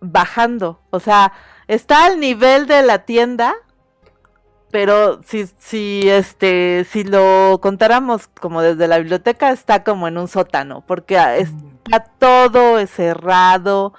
bajando, 0.00 0.80
o 0.90 0.98
sea, 0.98 1.32
está 1.70 2.06
al 2.06 2.18
nivel 2.18 2.66
de 2.66 2.82
la 2.82 3.04
tienda, 3.04 3.54
pero 4.72 5.22
si, 5.22 5.46
si, 5.58 6.02
este, 6.08 6.84
si 6.90 7.04
lo 7.04 7.60
contáramos 7.62 8.26
como 8.26 8.60
desde 8.60 8.88
la 8.88 8.98
biblioteca, 8.98 9.50
está 9.50 9.84
como 9.84 10.08
en 10.08 10.18
un 10.18 10.26
sótano, 10.26 10.82
porque 10.84 11.16
está 11.38 12.00
todo 12.18 12.84
cerrado, 12.88 13.94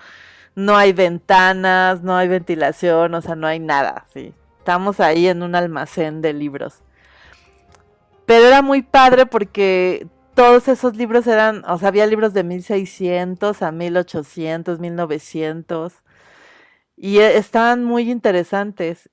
no 0.53 0.75
hay 0.75 0.91
ventanas, 0.91 2.01
no 2.03 2.17
hay 2.17 2.27
ventilación, 2.27 3.13
o 3.13 3.21
sea, 3.21 3.35
no 3.35 3.47
hay 3.47 3.59
nada, 3.59 4.05
sí. 4.13 4.33
Estamos 4.59 4.99
ahí 4.99 5.27
en 5.27 5.41
un 5.41 5.55
almacén 5.55 6.21
de 6.21 6.33
libros. 6.33 6.83
Pero 8.25 8.47
era 8.47 8.61
muy 8.61 8.81
padre 8.81 9.25
porque 9.25 10.07
todos 10.33 10.67
esos 10.67 10.97
libros 10.97 11.25
eran, 11.25 11.63
o 11.65 11.77
sea, 11.77 11.87
había 11.87 12.05
libros 12.05 12.33
de 12.33 12.43
1600 12.43 13.61
a 13.61 13.71
1800, 13.71 14.79
1900 14.79 15.93
y 17.01 17.17
e, 17.17 17.37
estaban 17.37 17.83
muy 17.83 18.11
interesantes. 18.11 19.09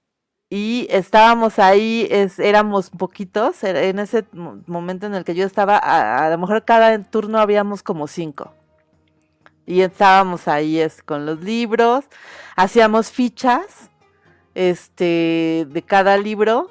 Y 0.51 0.87
estábamos 0.91 1.59
ahí, 1.59 2.07
es, 2.11 2.39
éramos 2.39 2.91
poquitos, 2.91 3.65
en 3.65 3.99
ese 3.99 4.25
momento 4.33 5.07
en 5.07 5.15
el 5.15 5.25
que 5.25 5.35
yo 5.35 5.45
estaba, 5.45 5.77
a, 5.79 6.31
lo 6.31 6.39
mejor 6.39 6.65
cada 6.65 7.03
turno 7.03 7.39
habíamos 7.39 7.83
como 7.83 8.07
cinco. 8.07 8.55
Y 9.67 9.83
estábamos 9.83 10.49
ahí 10.49 10.79
es, 10.79 11.03
con 11.03 11.27
los 11.27 11.41
libros, 11.43 12.05
hacíamos 12.57 13.11
fichas 13.11 13.91
este, 14.55 15.67
de 15.69 15.83
cada 15.83 16.17
libro 16.17 16.71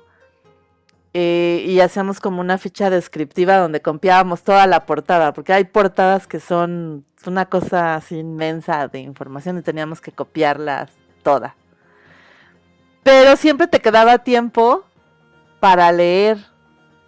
eh, 1.13 1.63
y 1.67 1.79
hacíamos 1.79 2.19
como 2.19 2.41
una 2.41 2.57
ficha 2.57 2.89
descriptiva 2.89 3.57
donde 3.57 3.81
copiábamos 3.81 4.43
toda 4.43 4.65
la 4.65 4.87
portada, 4.87 5.33
porque 5.33 5.53
hay 5.53 5.65
portadas 5.65 6.25
que 6.25 6.39
son 6.39 7.05
una 7.27 7.45
cosa 7.45 7.95
así 7.95 8.17
inmensa 8.17 8.87
de 8.87 8.99
información 8.99 9.59
y 9.59 9.61
teníamos 9.61 10.01
que 10.01 10.11
copiarlas 10.11 10.91
toda. 11.27 11.57
Pero 13.03 13.35
siempre 13.35 13.67
te 13.67 13.81
quedaba 13.81 14.19
tiempo 14.19 14.85
para 15.59 15.91
leer, 15.91 16.37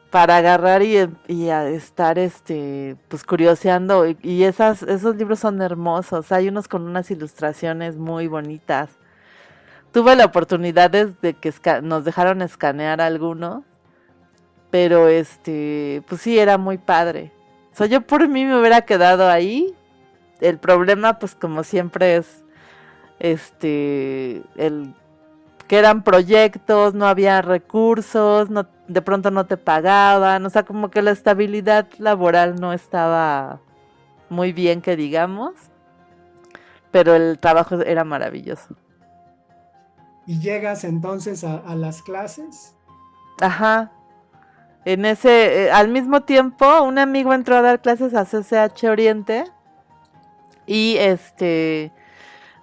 para 0.10 0.36
agarrar 0.36 0.84
y, 0.84 0.98
estar 1.50 2.20
este 2.20 2.98
pues 3.08 3.24
curioseando. 3.24 4.06
Y, 4.22 4.44
esos 4.44 5.16
libros 5.16 5.40
son 5.40 5.62
hermosos. 5.62 6.34
Hay 6.34 6.50
unos 6.50 6.68
con 6.68 6.82
unas 6.84 7.10
ilustraciones 7.12 7.96
muy 7.96 8.28
bonitas. 8.28 8.90
Tuve 9.94 10.18
la 10.18 10.26
oportunidad 10.26 10.92
de 10.92 11.34
que 11.34 11.54
nos 11.82 12.04
dejaron 12.04 12.42
escanear 12.42 13.00
algunos 13.00 13.64
pero 14.70 15.08
este 15.08 16.04
pues 16.08 16.22
sí 16.22 16.38
era 16.38 16.58
muy 16.58 16.78
padre. 16.78 17.32
O 17.80 17.86
yo 17.86 18.02
por 18.02 18.28
mí 18.28 18.44
me 18.44 18.60
hubiera 18.60 18.82
quedado 18.82 19.30
ahí. 19.30 19.74
El 20.42 20.58
problema 20.58 21.18
pues 21.18 21.34
como 21.36 21.64
siempre 21.64 22.18
es 22.18 22.44
este 23.20 24.44
el 24.56 24.94
que 25.68 25.78
eran 25.78 26.04
proyectos, 26.04 26.96
no 26.96 27.06
había 27.06 27.44
recursos, 27.44 28.50
no, 28.50 28.66
de 28.88 29.04
pronto 29.04 29.30
no 29.30 29.46
te 29.46 29.56
pagaban, 29.56 30.44
o 30.44 30.50
sea, 30.50 30.64
como 30.64 30.90
que 30.90 31.04
la 31.04 31.12
estabilidad 31.12 31.88
laboral 32.00 32.56
no 32.60 32.74
estaba 32.74 33.60
muy 34.30 34.52
bien, 34.52 34.82
que 34.82 34.96
digamos, 34.96 35.54
pero 36.90 37.14
el 37.14 37.38
trabajo 37.38 37.80
era 37.82 38.04
maravilloso. 38.04 38.76
¿Y 40.26 40.40
llegas 40.40 40.84
entonces 40.84 41.44
a, 41.44 41.76
las 41.76 42.02
clases? 42.02 42.76
Ajá. 43.40 43.92
En 44.86 45.06
ese, 45.06 45.66
eh, 45.66 45.72
al 45.72 45.90
mismo 45.90 46.22
tiempo, 46.22 46.82
un 46.82 46.98
amigo 46.98 47.32
entró 47.34 47.56
a 47.58 47.62
dar 47.62 47.80
clases 47.80 48.16
a 48.16 48.26
CCH 48.26 48.86
Oriente 48.86 49.46
y 50.66 50.98
este 50.98 51.92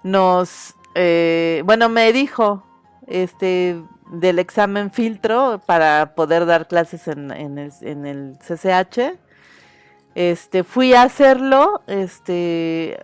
nos, 0.07 0.75
eh, 0.95 1.61
bueno, 1.65 1.89
me 1.89 2.11
dijo, 2.13 2.63
este 3.07 3.81
del 4.11 4.39
examen 4.39 4.91
filtro 4.91 5.61
para 5.65 6.15
poder 6.15 6.45
dar 6.45 6.67
clases 6.67 7.07
en, 7.07 7.31
el, 7.31 8.37
CCH. 8.39 9.19
Este, 10.15 10.63
fui 10.63 10.93
a 10.93 11.03
hacerlo, 11.03 11.81
este, 11.87 12.97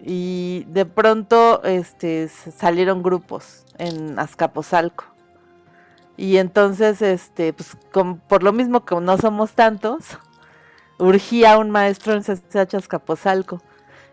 y 0.00 0.64
de 0.68 0.84
pronto, 0.84 1.62
este, 1.64 2.28
salieron 2.28 3.02
grupos 3.02 3.64
en 3.78 4.18
Azcapotzalco. 4.18 5.04
Y 6.16 6.36
entonces, 6.36 7.02
este, 7.02 7.52
pues, 7.52 7.76
por 8.28 8.42
lo 8.42 8.52
mismo 8.52 8.84
que 8.84 8.94
no 9.00 9.18
somos 9.18 9.52
tantos, 9.52 10.18
urgía 10.98 11.58
un 11.58 11.70
maestro 11.70 12.12
en 12.12 12.22
CCH 12.22 12.74
Azcapotzalco. 12.74 13.60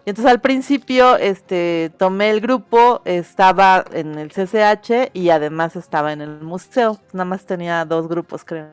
Y 0.06 0.10
entonces 0.10 0.32
al 0.32 0.42
principio 0.42 1.16
este, 1.18 1.92
tomé 1.98 2.32
el 2.32 2.42
grupo, 2.42 3.02
estaba 3.06 3.86
en 3.94 4.18
el 4.18 4.30
CCH 4.30 5.12
y 5.14 5.30
además 5.30 5.76
estaba 5.76 6.12
en 6.12 6.22
el 6.22 6.42
museo. 6.42 7.00
Nada 7.14 7.26
más 7.26 7.46
tenía 7.46 7.86
dos 7.86 8.08
grupos, 8.08 8.44
creo. 8.44 8.72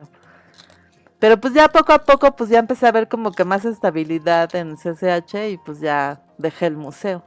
Pero 1.19 1.39
pues 1.39 1.53
ya 1.53 1.67
poco 1.67 1.93
a 1.93 1.99
poco 2.03 2.35
pues 2.35 2.49
ya 2.49 2.59
empecé 2.59 2.87
a 2.87 2.91
ver 2.91 3.07
como 3.07 3.31
que 3.31 3.45
más 3.45 3.65
estabilidad 3.65 4.55
en 4.55 4.75
CCH 4.75 5.51
y 5.51 5.57
pues 5.57 5.79
ya 5.79 6.21
dejé 6.37 6.65
el 6.65 6.77
museo. 6.77 7.23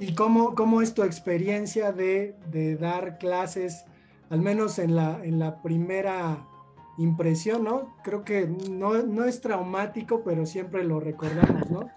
¿Y 0.00 0.14
cómo, 0.14 0.54
cómo 0.54 0.82
es 0.82 0.92
tu 0.92 1.04
experiencia 1.04 1.92
de, 1.92 2.34
de 2.50 2.76
dar 2.76 3.18
clases, 3.18 3.84
al 4.28 4.40
menos 4.40 4.78
en 4.78 4.96
la, 4.96 5.20
en 5.22 5.38
la 5.38 5.62
primera 5.62 6.38
impresión, 6.98 7.64
¿no? 7.64 7.94
Creo 8.02 8.24
que 8.24 8.46
no, 8.46 9.24
es 9.24 9.40
traumático, 9.40 10.22
pero 10.24 10.46
siempre 10.46 10.84
lo 10.84 11.00
recordamos, 11.00 11.70
¿no? 11.70 11.90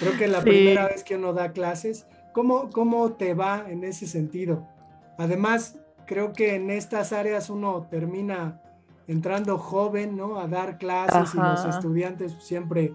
Creo 0.00 0.16
que 0.18 0.28
la 0.28 0.40
primera 0.40 0.86
vez 0.86 1.04
que 1.04 1.16
uno 1.16 1.32
da 1.32 1.52
clases, 1.52 2.06
¿cómo, 2.32 2.70
¿cómo 2.70 3.12
te 3.12 3.34
va 3.34 3.64
en 3.68 3.84
ese 3.84 4.06
sentido? 4.06 4.66
Además, 5.18 5.78
creo 6.06 6.32
que 6.32 6.54
en 6.54 6.70
estas 6.70 7.12
áreas 7.12 7.50
uno 7.50 7.86
termina 7.90 8.60
entrando 9.08 9.58
joven, 9.58 10.16
¿no? 10.16 10.38
A 10.38 10.46
dar 10.48 10.78
clases 10.78 11.34
y 11.34 11.38
los 11.38 11.64
estudiantes 11.64 12.36
siempre, 12.40 12.94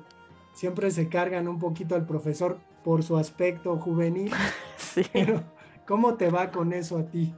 siempre 0.54 0.92
se 0.92 1.10
cargan 1.10 1.48
un 1.48 1.60
poquito 1.60 1.96
al 1.96 2.06
profesor 2.06 2.60
por 2.84 3.04
su 3.04 3.18
aspecto 3.18 3.78
juvenil. 3.78 4.32
Sí. 4.78 5.06
Pero, 5.14 5.42
¿cómo 5.88 6.16
te 6.16 6.30
va 6.30 6.52
con 6.52 6.74
eso 6.74 6.98
a 6.98 7.04
ti? 7.04 7.34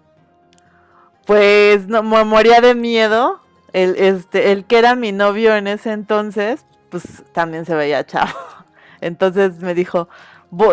Pues 1.27 1.88
no, 1.88 2.01
me 2.01 2.23
moría 2.23 2.62
de 2.62 2.73
miedo 2.73 3.42
el, 3.73 3.95
este, 3.97 4.51
el 4.51 4.65
que 4.65 4.77
era 4.77 4.95
mi 4.95 5.12
novio 5.12 5.55
en 5.55 5.67
ese 5.67 5.91
entonces, 5.91 6.65
pues 6.89 7.23
también 7.33 7.65
se 7.65 7.75
veía 7.75 8.05
chavo. 8.05 8.38
Entonces 9.01 9.59
me 9.59 9.73
dijo, 9.73 10.07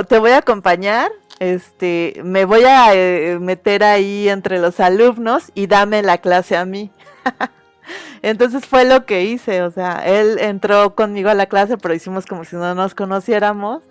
te 0.08 0.18
voy 0.18 0.30
a 0.32 0.38
acompañar, 0.38 1.10
este, 1.40 2.20
me 2.22 2.44
voy 2.44 2.64
a 2.64 2.94
eh, 2.94 3.38
meter 3.40 3.82
ahí 3.82 4.28
entre 4.28 4.58
los 4.60 4.78
alumnos 4.78 5.50
y 5.54 5.66
dame 5.66 6.02
la 6.02 6.18
clase 6.18 6.56
a 6.56 6.64
mí. 6.64 6.92
Entonces 8.22 8.66
fue 8.66 8.84
lo 8.84 9.06
que 9.06 9.24
hice, 9.24 9.62
o 9.62 9.70
sea, 9.70 10.02
él 10.04 10.38
entró 10.38 10.94
conmigo 10.94 11.30
a 11.30 11.34
la 11.34 11.46
clase, 11.46 11.78
pero 11.78 11.94
hicimos 11.94 12.26
como 12.26 12.44
si 12.44 12.54
no 12.56 12.74
nos 12.74 12.94
conociéramos. 12.94 13.82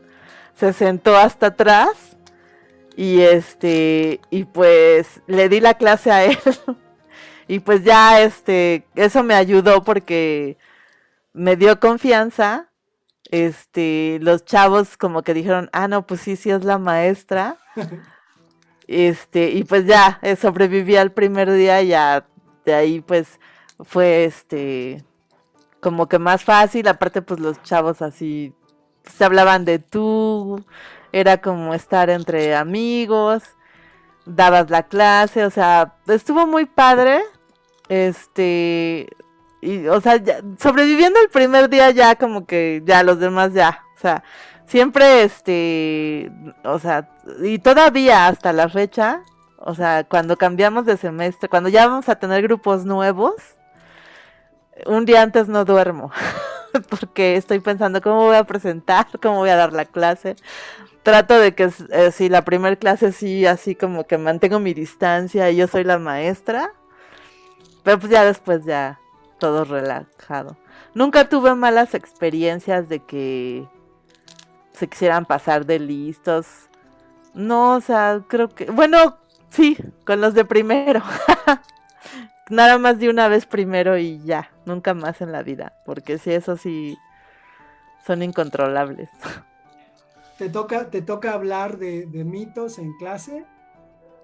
Se 0.55 0.71
sentó 0.73 1.17
hasta 1.17 1.47
atrás 1.47 2.17
y 2.95 3.21
este, 3.21 4.21
y 4.29 4.43
pues 4.43 5.21
le 5.25 5.49
di 5.49 5.59
la 5.59 5.73
clase 5.73 6.11
a 6.11 6.25
él. 6.25 6.37
Y 7.49 7.61
pues 7.61 7.83
ya, 7.83 8.21
este, 8.21 8.85
eso 8.93 9.23
me 9.23 9.33
ayudó 9.33 9.83
porque 9.83 10.59
me 11.33 11.55
dio 11.55 11.79
confianza. 11.79 12.69
Este, 13.31 14.19
los 14.21 14.45
chavos 14.45 14.97
como 14.97 15.23
que 15.23 15.33
dijeron, 15.33 15.67
ah, 15.73 15.87
no, 15.87 16.05
pues 16.05 16.21
sí, 16.21 16.35
sí 16.35 16.51
es 16.51 16.63
la 16.63 16.77
maestra. 16.77 17.57
este, 18.87 19.49
y 19.49 19.63
pues 19.63 19.87
ya, 19.87 20.19
eh, 20.21 20.35
sobreviví 20.35 20.95
al 20.95 21.11
primer 21.11 21.51
día, 21.51 21.81
ya 21.81 22.27
de 22.65 22.75
ahí 22.75 23.01
pues 23.01 23.39
fue 23.79 24.25
este, 24.25 25.03
como 25.79 26.07
que 26.07 26.19
más 26.19 26.43
fácil. 26.43 26.87
Aparte, 26.87 27.23
pues 27.23 27.39
los 27.39 27.63
chavos 27.63 28.03
así 28.03 28.53
se 29.03 29.25
hablaban 29.25 29.65
de 29.65 29.79
tú, 29.79 30.63
era 31.11 31.41
como 31.41 31.73
estar 31.73 32.11
entre 32.11 32.55
amigos, 32.55 33.41
dabas 34.27 34.69
la 34.69 34.83
clase, 34.83 35.45
o 35.45 35.49
sea, 35.49 35.95
estuvo 36.05 36.45
muy 36.45 36.67
padre. 36.67 37.23
Este, 37.89 39.09
y, 39.61 39.87
o 39.87 39.99
sea, 39.99 40.21
sobreviviendo 40.59 41.19
el 41.19 41.29
primer 41.29 41.69
día 41.69 41.91
ya 41.91 42.15
como 42.15 42.45
que 42.45 42.81
ya 42.85 43.03
los 43.03 43.19
demás 43.19 43.53
ya, 43.53 43.83
o 43.97 43.99
sea, 43.99 44.23
siempre 44.67 45.23
este, 45.23 46.31
o 46.63 46.79
sea, 46.79 47.09
y 47.43 47.59
todavía 47.59 48.27
hasta 48.27 48.53
la 48.53 48.69
fecha, 48.69 49.23
o 49.57 49.75
sea, 49.75 50.05
cuando 50.05 50.37
cambiamos 50.37 50.85
de 50.85 50.97
semestre, 50.97 51.49
cuando 51.49 51.69
ya 51.69 51.87
vamos 51.87 52.07
a 52.09 52.15
tener 52.15 52.43
grupos 52.43 52.85
nuevos, 52.85 53.33
un 54.85 55.05
día 55.05 55.21
antes 55.21 55.47
no 55.47 55.65
duermo, 55.65 56.11
porque 56.89 57.35
estoy 57.35 57.59
pensando 57.59 58.01
cómo 58.01 58.25
voy 58.25 58.37
a 58.37 58.43
presentar, 58.43 59.07
cómo 59.21 59.37
voy 59.39 59.49
a 59.49 59.55
dar 59.55 59.73
la 59.73 59.85
clase. 59.85 60.35
Trato 61.03 61.39
de 61.39 61.55
que 61.55 61.71
eh, 61.91 62.11
si 62.11 62.29
la 62.29 62.43
primera 62.43 62.75
clase 62.75 63.11
sí, 63.11 63.45
así 63.45 63.73
como 63.75 64.05
que 64.05 64.17
mantengo 64.17 64.59
mi 64.59 64.73
distancia 64.73 65.49
y 65.49 65.55
yo 65.55 65.67
soy 65.67 65.83
la 65.83 65.97
maestra, 65.97 66.73
pero 67.83 67.99
pues 67.99 68.11
ya 68.11 68.25
después 68.25 68.65
ya 68.65 68.99
todo 69.39 69.65
relajado. 69.65 70.57
Nunca 70.93 71.29
tuve 71.29 71.55
malas 71.55 71.93
experiencias 71.93 72.89
de 72.89 72.99
que 72.99 73.67
se 74.73 74.87
quisieran 74.87 75.25
pasar 75.25 75.65
de 75.65 75.79
listos. 75.79 76.47
No, 77.33 77.75
o 77.75 77.81
sea, 77.81 78.21
creo 78.27 78.49
que... 78.49 78.65
Bueno, 78.65 79.17
sí, 79.49 79.77
con 80.05 80.21
los 80.21 80.33
de 80.33 80.45
primero. 80.45 81.01
nada 82.49 82.77
más 82.79 82.99
de 82.99 83.09
una 83.09 83.27
vez 83.27 83.45
primero 83.45 83.97
y 83.97 84.19
ya, 84.23 84.51
nunca 84.65 84.93
más 84.93 85.21
en 85.21 85.31
la 85.31 85.43
vida, 85.43 85.73
porque 85.85 86.17
si 86.17 86.31
eso 86.31 86.57
sí 86.57 86.97
son 88.05 88.23
incontrolables. 88.23 89.09
¿Te 90.37 90.49
toca, 90.49 90.89
te 90.89 91.01
toca 91.01 91.33
hablar 91.33 91.77
de, 91.77 92.05
mitos 92.25 92.79
en 92.79 92.93
clase? 92.97 93.45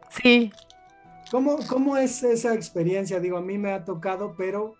Sí. 0.10 0.52
¿Cómo, 1.32 1.58
¿Cómo, 1.68 1.98
es 1.98 2.24
esa 2.24 2.54
experiencia? 2.54 3.20
Digo, 3.20 3.38
a 3.38 3.42
mí 3.42 3.58
me 3.58 3.72
ha 3.72 3.84
tocado, 3.84 4.36
pero 4.38 4.76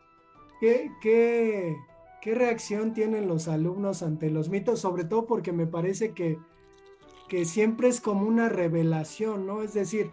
¿qué, 0.60 0.92
qué, 1.02 1.76
qué 2.22 2.36
reacción 2.36 2.94
tienen 2.94 3.28
los 3.28 3.48
alumnos 3.48 4.04
ante 4.04 4.30
los 4.30 4.50
mitos? 4.50 4.80
Sobre 4.80 5.06
todo 5.06 5.26
porque 5.26 5.52
me 5.52 5.66
parece 5.66 6.14
que, 6.14 6.38
que 7.28 7.46
siempre 7.46 7.88
es 7.88 8.00
como 8.00 8.28
una 8.28 8.50
revelación, 8.50 9.48
¿no? 9.48 9.64
Es 9.64 9.74
decir, 9.74 10.12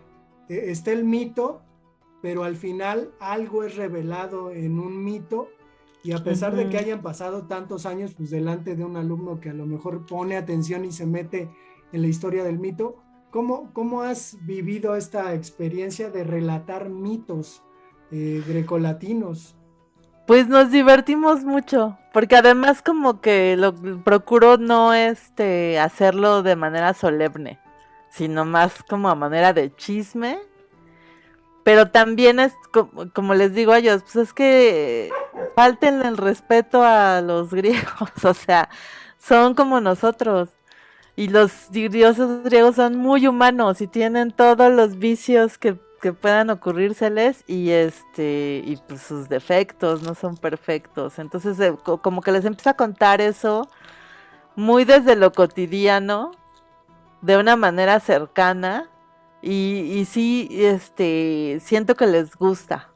e, 0.48 0.70
está 0.70 0.92
el 0.92 1.04
mito, 1.04 1.62
pero 2.22 2.44
al 2.44 2.56
final 2.56 3.12
algo 3.20 3.64
es 3.64 3.76
revelado 3.76 4.52
en 4.52 4.78
un 4.78 5.04
mito 5.04 5.48
y 6.04 6.12
a 6.12 6.24
pesar 6.24 6.56
de 6.56 6.68
que 6.68 6.78
hayan 6.78 7.00
pasado 7.00 7.46
tantos 7.46 7.86
años, 7.86 8.14
pues 8.16 8.30
delante 8.30 8.74
de 8.74 8.84
un 8.84 8.96
alumno 8.96 9.38
que 9.38 9.50
a 9.50 9.54
lo 9.54 9.66
mejor 9.66 10.04
pone 10.04 10.36
atención 10.36 10.84
y 10.84 10.90
se 10.90 11.06
mete 11.06 11.48
en 11.92 12.02
la 12.02 12.08
historia 12.08 12.42
del 12.42 12.58
mito, 12.58 12.96
¿cómo, 13.32 13.72
cómo 13.72 14.02
has 14.02 14.38
vivido 14.42 14.94
esta 14.94 15.34
experiencia 15.34 16.10
de 16.10 16.22
relatar 16.22 16.88
mitos 16.88 17.64
eh, 18.12 18.44
grecolatinos? 18.46 19.56
Pues 20.28 20.46
nos 20.46 20.70
divertimos 20.70 21.42
mucho, 21.42 21.98
porque 22.12 22.36
además 22.36 22.80
como 22.80 23.20
que 23.20 23.56
lo 23.56 23.74
procuro 24.04 24.56
no 24.56 24.94
este 24.94 25.80
hacerlo 25.80 26.44
de 26.44 26.54
manera 26.54 26.94
solemne, 26.94 27.58
sino 28.10 28.44
más 28.44 28.84
como 28.84 29.08
a 29.08 29.16
manera 29.16 29.52
de 29.52 29.74
chisme 29.74 30.38
pero 31.64 31.90
también 31.90 32.40
es, 32.40 32.54
como, 33.14 33.34
les 33.34 33.54
digo 33.54 33.72
a 33.72 33.78
ellos, 33.78 34.02
pues 34.02 34.16
es 34.16 34.32
que 34.32 35.10
falten 35.54 36.02
el 36.02 36.16
respeto 36.16 36.82
a 36.82 37.20
los 37.20 37.50
griegos, 37.54 38.24
o 38.24 38.34
sea, 38.34 38.68
son 39.18 39.54
como 39.54 39.80
nosotros. 39.80 40.50
Y 41.14 41.28
los 41.28 41.70
dioses 41.70 42.42
griegos 42.44 42.76
son 42.76 42.96
muy 42.96 43.26
humanos 43.26 43.80
y 43.80 43.86
tienen 43.86 44.30
todos 44.30 44.72
los 44.72 44.98
vicios 44.98 45.58
que, 45.58 45.78
que 46.00 46.12
puedan 46.12 46.48
ocurrírseles 46.48 47.44
y 47.46 47.70
este 47.70 48.62
y 48.64 48.78
pues 48.88 49.02
sus 49.02 49.28
defectos 49.28 50.02
no 50.02 50.14
son 50.14 50.36
perfectos. 50.36 51.18
Entonces 51.18 51.60
eh, 51.60 51.74
como 51.82 52.22
que 52.22 52.32
les 52.32 52.44
empiezo 52.46 52.70
a 52.70 52.74
contar 52.74 53.20
eso 53.20 53.68
muy 54.56 54.84
desde 54.84 55.16
lo 55.16 55.32
cotidiano, 55.32 56.32
de 57.20 57.36
una 57.36 57.56
manera 57.56 58.00
cercana 58.00 58.88
y, 59.40 59.80
y 59.94 60.04
sí, 60.04 60.48
este, 60.52 61.58
siento 61.62 61.94
que 61.96 62.06
les 62.06 62.36
gusta. 62.36 62.88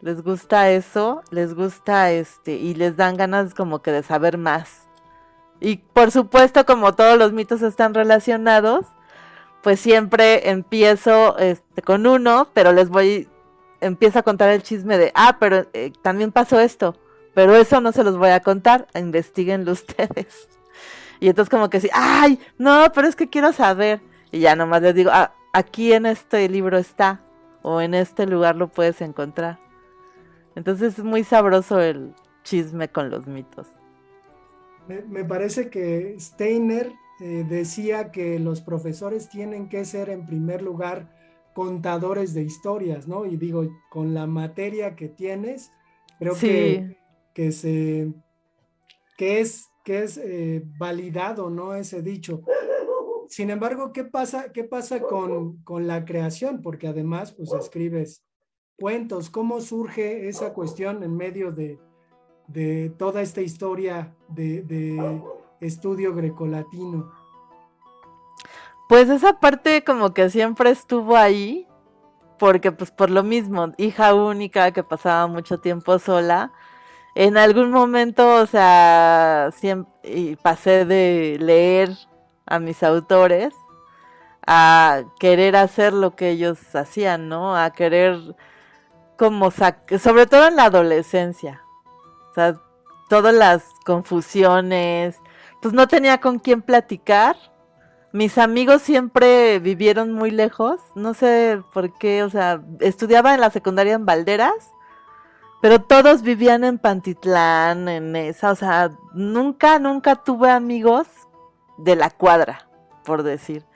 Les 0.00 0.22
gusta 0.22 0.70
eso, 0.70 1.22
les 1.30 1.54
gusta 1.54 2.12
este, 2.12 2.52
y 2.54 2.74
les 2.74 2.96
dan 2.96 3.16
ganas 3.16 3.54
como 3.54 3.82
que 3.82 3.90
de 3.92 4.02
saber 4.02 4.38
más. 4.38 4.87
Y 5.60 5.76
por 5.76 6.10
supuesto, 6.10 6.64
como 6.64 6.94
todos 6.94 7.18
los 7.18 7.32
mitos 7.32 7.62
están 7.62 7.94
relacionados, 7.94 8.86
pues 9.62 9.80
siempre 9.80 10.50
empiezo 10.50 11.36
este, 11.38 11.82
con 11.82 12.06
uno, 12.06 12.48
pero 12.54 12.72
les 12.72 12.88
voy, 12.88 13.28
empiezo 13.80 14.20
a 14.20 14.22
contar 14.22 14.50
el 14.50 14.62
chisme 14.62 14.98
de, 14.98 15.10
ah, 15.14 15.36
pero 15.40 15.66
eh, 15.72 15.92
también 16.02 16.32
pasó 16.32 16.60
esto, 16.60 16.96
pero 17.34 17.56
eso 17.56 17.80
no 17.80 17.92
se 17.92 18.04
los 18.04 18.16
voy 18.16 18.30
a 18.30 18.40
contar, 18.40 18.86
investiguenlo 18.94 19.72
ustedes. 19.72 20.48
Y 21.20 21.28
entonces 21.28 21.50
como 21.50 21.68
que 21.68 21.80
sí, 21.80 21.90
ay, 21.92 22.38
no, 22.58 22.92
pero 22.94 23.08
es 23.08 23.16
que 23.16 23.28
quiero 23.28 23.52
saber. 23.52 24.00
Y 24.30 24.40
ya 24.40 24.54
nomás 24.54 24.82
les 24.82 24.94
digo, 24.94 25.10
ah, 25.12 25.32
aquí 25.52 25.92
en 25.92 26.06
este 26.06 26.48
libro 26.48 26.78
está 26.78 27.20
o 27.62 27.80
en 27.80 27.94
este 27.94 28.26
lugar 28.26 28.56
lo 28.56 28.68
puedes 28.68 29.00
encontrar. 29.00 29.58
Entonces 30.54 30.98
es 30.98 31.04
muy 31.04 31.24
sabroso 31.24 31.80
el 31.80 32.14
chisme 32.44 32.88
con 32.88 33.10
los 33.10 33.26
mitos. 33.26 33.68
Me, 34.88 35.24
parece 35.24 35.68
que 35.70 36.16
Steiner 36.18 36.92
eh, 37.20 37.44
decía 37.48 38.10
que 38.10 38.38
los 38.38 38.60
profesores 38.60 39.28
tienen 39.28 39.68
que 39.68 39.84
ser 39.84 40.08
en 40.08 40.26
primer 40.26 40.62
lugar 40.62 41.14
contadores 41.54 42.34
de 42.34 42.42
historias, 42.42 43.06
¿no? 43.06 43.26
Y 43.26 43.36
digo, 43.36 43.68
con 43.90 44.14
la 44.14 44.26
materia 44.26 44.96
que 44.96 45.08
tienes, 45.08 45.70
creo 46.18 46.34
que, 46.34 46.96
que, 47.34 47.52
se, 47.52 48.12
que 49.16 49.40
es, 49.40 49.68
que 49.84 50.04
es 50.04 50.18
eh, 50.18 50.62
validado, 50.78 51.50
¿no? 51.50 51.74
Ese 51.74 52.00
dicho 52.02 52.42
sin 53.28 53.50
embargo, 53.50 53.92
¿qué 53.92 54.04
pasa, 54.04 54.52
qué 54.52 54.64
pasa 54.64 55.00
con, 55.00 55.62
la 55.86 56.04
creación? 56.04 56.62
Porque 56.62 56.88
además, 56.88 57.32
pues 57.32 57.52
escribes 57.52 58.24
cuentos. 58.78 59.28
¿Cómo 59.28 59.60
surge 59.60 60.28
esa 60.28 60.54
cuestión 60.54 61.02
en 61.02 61.14
medio 61.14 61.52
de, 61.52 61.78
toda 62.98 63.22
esta 63.22 63.40
historia 63.40 64.14
de, 64.28 65.22
estudio 65.60 66.14
grecolatino? 66.14 67.12
Pues 68.88 69.10
esa 69.10 69.38
parte 69.38 69.84
como 69.84 70.14
que 70.14 70.30
siempre 70.30 70.70
estuvo 70.70 71.16
ahí, 71.16 71.66
porque 72.38 72.72
pues 72.72 72.90
por 72.90 73.10
lo 73.10 73.22
mismo, 73.22 73.72
hija 73.76 74.14
única 74.14 74.70
que 74.72 74.82
pasaba 74.82 75.26
mucho 75.26 75.58
tiempo 75.60 75.98
sola, 75.98 76.52
en 77.14 77.36
algún 77.36 77.70
momento, 77.70 78.36
o 78.36 78.46
sea, 78.46 79.50
siempre, 79.54 80.38
pasé 80.42 80.84
de 80.84 81.36
leer 81.40 81.90
a 82.46 82.58
mis 82.60 82.82
autores 82.82 83.54
a 84.46 85.02
querer 85.18 85.56
hacer 85.56 85.92
lo 85.92 86.16
que 86.16 86.30
ellos 86.30 86.74
hacían, 86.74 87.28
¿no? 87.28 87.56
A 87.56 87.70
querer 87.72 88.18
como 89.18 89.50
sobre 89.50 90.26
todo 90.26 90.48
en 90.48 90.56
la 90.56 90.64
adolescencia. 90.64 91.62
O 92.30 92.34
sea, 92.34 92.60
todas 93.08 93.34
las 93.34 93.64
confusiones, 93.84 95.20
pues 95.60 95.74
no 95.74 95.88
tenía 95.88 96.18
con 96.18 96.38
quién 96.38 96.62
platicar. 96.62 97.36
Mis 98.12 98.38
amigos 98.38 98.82
siempre 98.82 99.58
vivieron 99.58 100.12
muy 100.12 100.30
lejos, 100.30 100.80
no 100.94 101.14
sé 101.14 101.62
por 101.74 101.96
qué, 101.98 102.22
o 102.22 102.30
sea, 102.30 102.62
estudiaba 102.80 103.34
en 103.34 103.40
la 103.40 103.50
secundaria 103.50 103.94
en 103.94 104.06
Valderas, 104.06 104.72
pero 105.60 105.82
todos 105.82 106.22
vivían 106.22 106.64
en 106.64 106.78
Pantitlán, 106.78 107.88
en 107.88 108.16
esa, 108.16 108.52
o 108.52 108.54
sea, 108.54 108.90
nunca, 109.12 109.78
nunca 109.78 110.16
tuve 110.16 110.50
amigos 110.50 111.06
de 111.76 111.96
la 111.96 112.10
cuadra, 112.10 112.68
por 113.04 113.22
decir. 113.22 113.66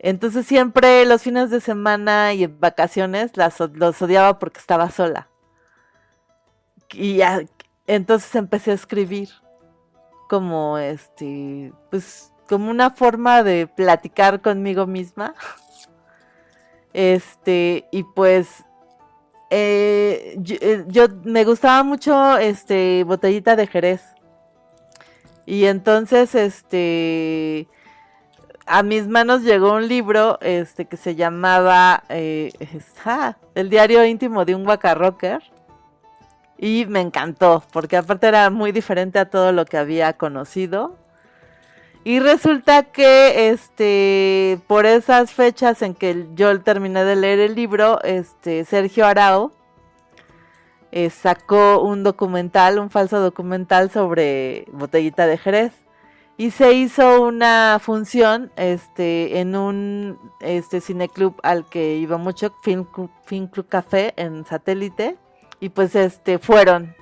Entonces 0.00 0.46
siempre 0.46 1.04
los 1.04 1.22
fines 1.22 1.50
de 1.50 1.60
semana 1.60 2.32
y 2.32 2.46
vacaciones 2.46 3.36
las, 3.36 3.60
los 3.60 4.00
odiaba 4.00 4.38
porque 4.38 4.58
estaba 4.58 4.90
sola. 4.90 5.29
Y 6.92 7.16
ya, 7.16 7.42
entonces 7.86 8.34
empecé 8.34 8.72
a 8.72 8.74
escribir 8.74 9.28
como 10.28 10.78
este, 10.78 11.72
pues 11.90 12.32
como 12.48 12.70
una 12.70 12.90
forma 12.90 13.42
de 13.42 13.66
platicar 13.66 14.40
conmigo 14.40 14.86
misma. 14.86 15.34
Este, 16.92 17.86
y 17.92 18.02
pues 18.02 18.64
eh, 19.50 20.36
yo, 20.38 20.56
eh, 20.60 20.84
yo, 20.86 21.06
me 21.24 21.44
gustaba 21.44 21.82
mucho 21.82 22.36
este 22.38 23.04
botellita 23.04 23.56
de 23.56 23.66
Jerez. 23.66 24.02
Y 25.46 25.64
entonces, 25.64 26.34
este, 26.36 27.66
a 28.66 28.84
mis 28.84 29.08
manos 29.08 29.42
llegó 29.42 29.72
un 29.74 29.88
libro, 29.88 30.38
este, 30.40 30.84
que 30.84 30.96
se 30.96 31.16
llamaba, 31.16 32.04
eh, 32.08 32.52
El 33.56 33.68
diario 33.68 34.04
íntimo 34.04 34.44
de 34.44 34.54
un 34.54 34.64
rocker 34.64 35.42
Y 36.62 36.84
me 36.86 37.00
encantó, 37.00 37.64
porque 37.72 37.96
aparte 37.96 38.28
era 38.28 38.50
muy 38.50 38.70
diferente 38.70 39.18
a 39.18 39.30
todo 39.30 39.50
lo 39.50 39.64
que 39.64 39.78
había 39.78 40.12
conocido. 40.12 40.94
Y 42.04 42.20
resulta 42.20 42.82
que, 42.82 43.48
este, 43.48 44.60
por 44.66 44.84
esas 44.84 45.32
fechas 45.32 45.80
en 45.80 45.94
que 45.94 46.26
yo 46.34 46.60
terminé 46.60 47.04
de 47.04 47.16
leer 47.16 47.40
el 47.40 47.54
libro, 47.54 48.02
este, 48.02 48.66
Sergio 48.66 49.06
Arao, 49.06 49.52
eh, 50.92 51.08
sacó 51.08 51.80
un 51.82 52.02
documental, 52.02 52.78
un 52.78 52.90
falso 52.90 53.20
documental 53.20 53.90
sobre 53.90 54.66
botellita 54.70 55.26
de 55.26 55.38
Jerez. 55.38 55.72
Y 56.36 56.50
se 56.50 56.74
hizo 56.74 57.22
una 57.22 57.78
función 57.80 58.50
este, 58.56 59.40
en 59.40 59.56
un 59.56 60.18
este, 60.40 60.82
cineclub 60.82 61.34
al 61.42 61.66
que 61.66 61.96
iba 61.96 62.18
mucho, 62.18 62.54
Film 62.62 62.84
Club, 62.84 63.68
Café 63.68 64.12
en 64.16 64.44
satélite. 64.44 65.16
Y 65.60 65.68
pues 65.68 65.94
este 65.94 66.38
fueron 66.38 66.94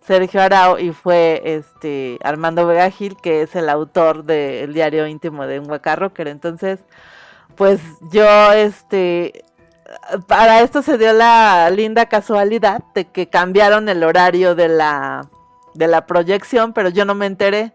Sergio 0.00 0.40
Arao 0.40 0.78
y 0.78 0.92
fue 0.92 1.42
este 1.44 2.18
Armando 2.22 2.66
Vega 2.66 2.90
Gil, 2.90 3.16
que 3.16 3.42
es 3.42 3.54
el 3.54 3.68
autor 3.68 4.24
del 4.24 4.72
diario 4.72 5.06
íntimo 5.06 5.46
de 5.46 5.60
un 5.60 5.68
Rocker. 5.68 6.28
Entonces, 6.28 6.80
pues 7.54 7.80
yo 8.12 8.52
este 8.52 9.44
para 10.26 10.62
esto 10.62 10.82
se 10.82 10.98
dio 10.98 11.12
la 11.12 11.70
linda 11.70 12.06
casualidad 12.06 12.82
de 12.94 13.06
que 13.06 13.28
cambiaron 13.28 13.88
el 13.88 14.02
horario 14.02 14.54
de 14.54 14.68
la, 14.68 15.28
de 15.74 15.86
la 15.86 16.06
proyección, 16.06 16.72
pero 16.72 16.88
yo 16.88 17.04
no 17.04 17.14
me 17.14 17.26
enteré. 17.26 17.72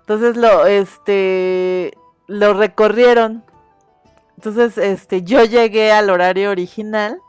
Entonces 0.00 0.36
lo, 0.36 0.66
este, 0.66 1.92
lo 2.26 2.54
recorrieron. 2.54 3.44
Entonces, 4.36 4.78
este, 4.78 5.22
yo 5.22 5.44
llegué 5.44 5.92
al 5.92 6.10
horario 6.10 6.50
original 6.50 7.20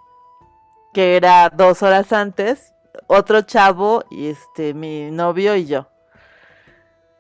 que 0.93 1.15
era 1.15 1.49
dos 1.49 1.83
horas 1.83 2.11
antes, 2.13 2.73
otro 3.07 3.41
chavo 3.41 4.03
y 4.09 4.29
este, 4.29 4.73
mi 4.73 5.11
novio 5.11 5.55
y 5.55 5.65
yo. 5.65 5.87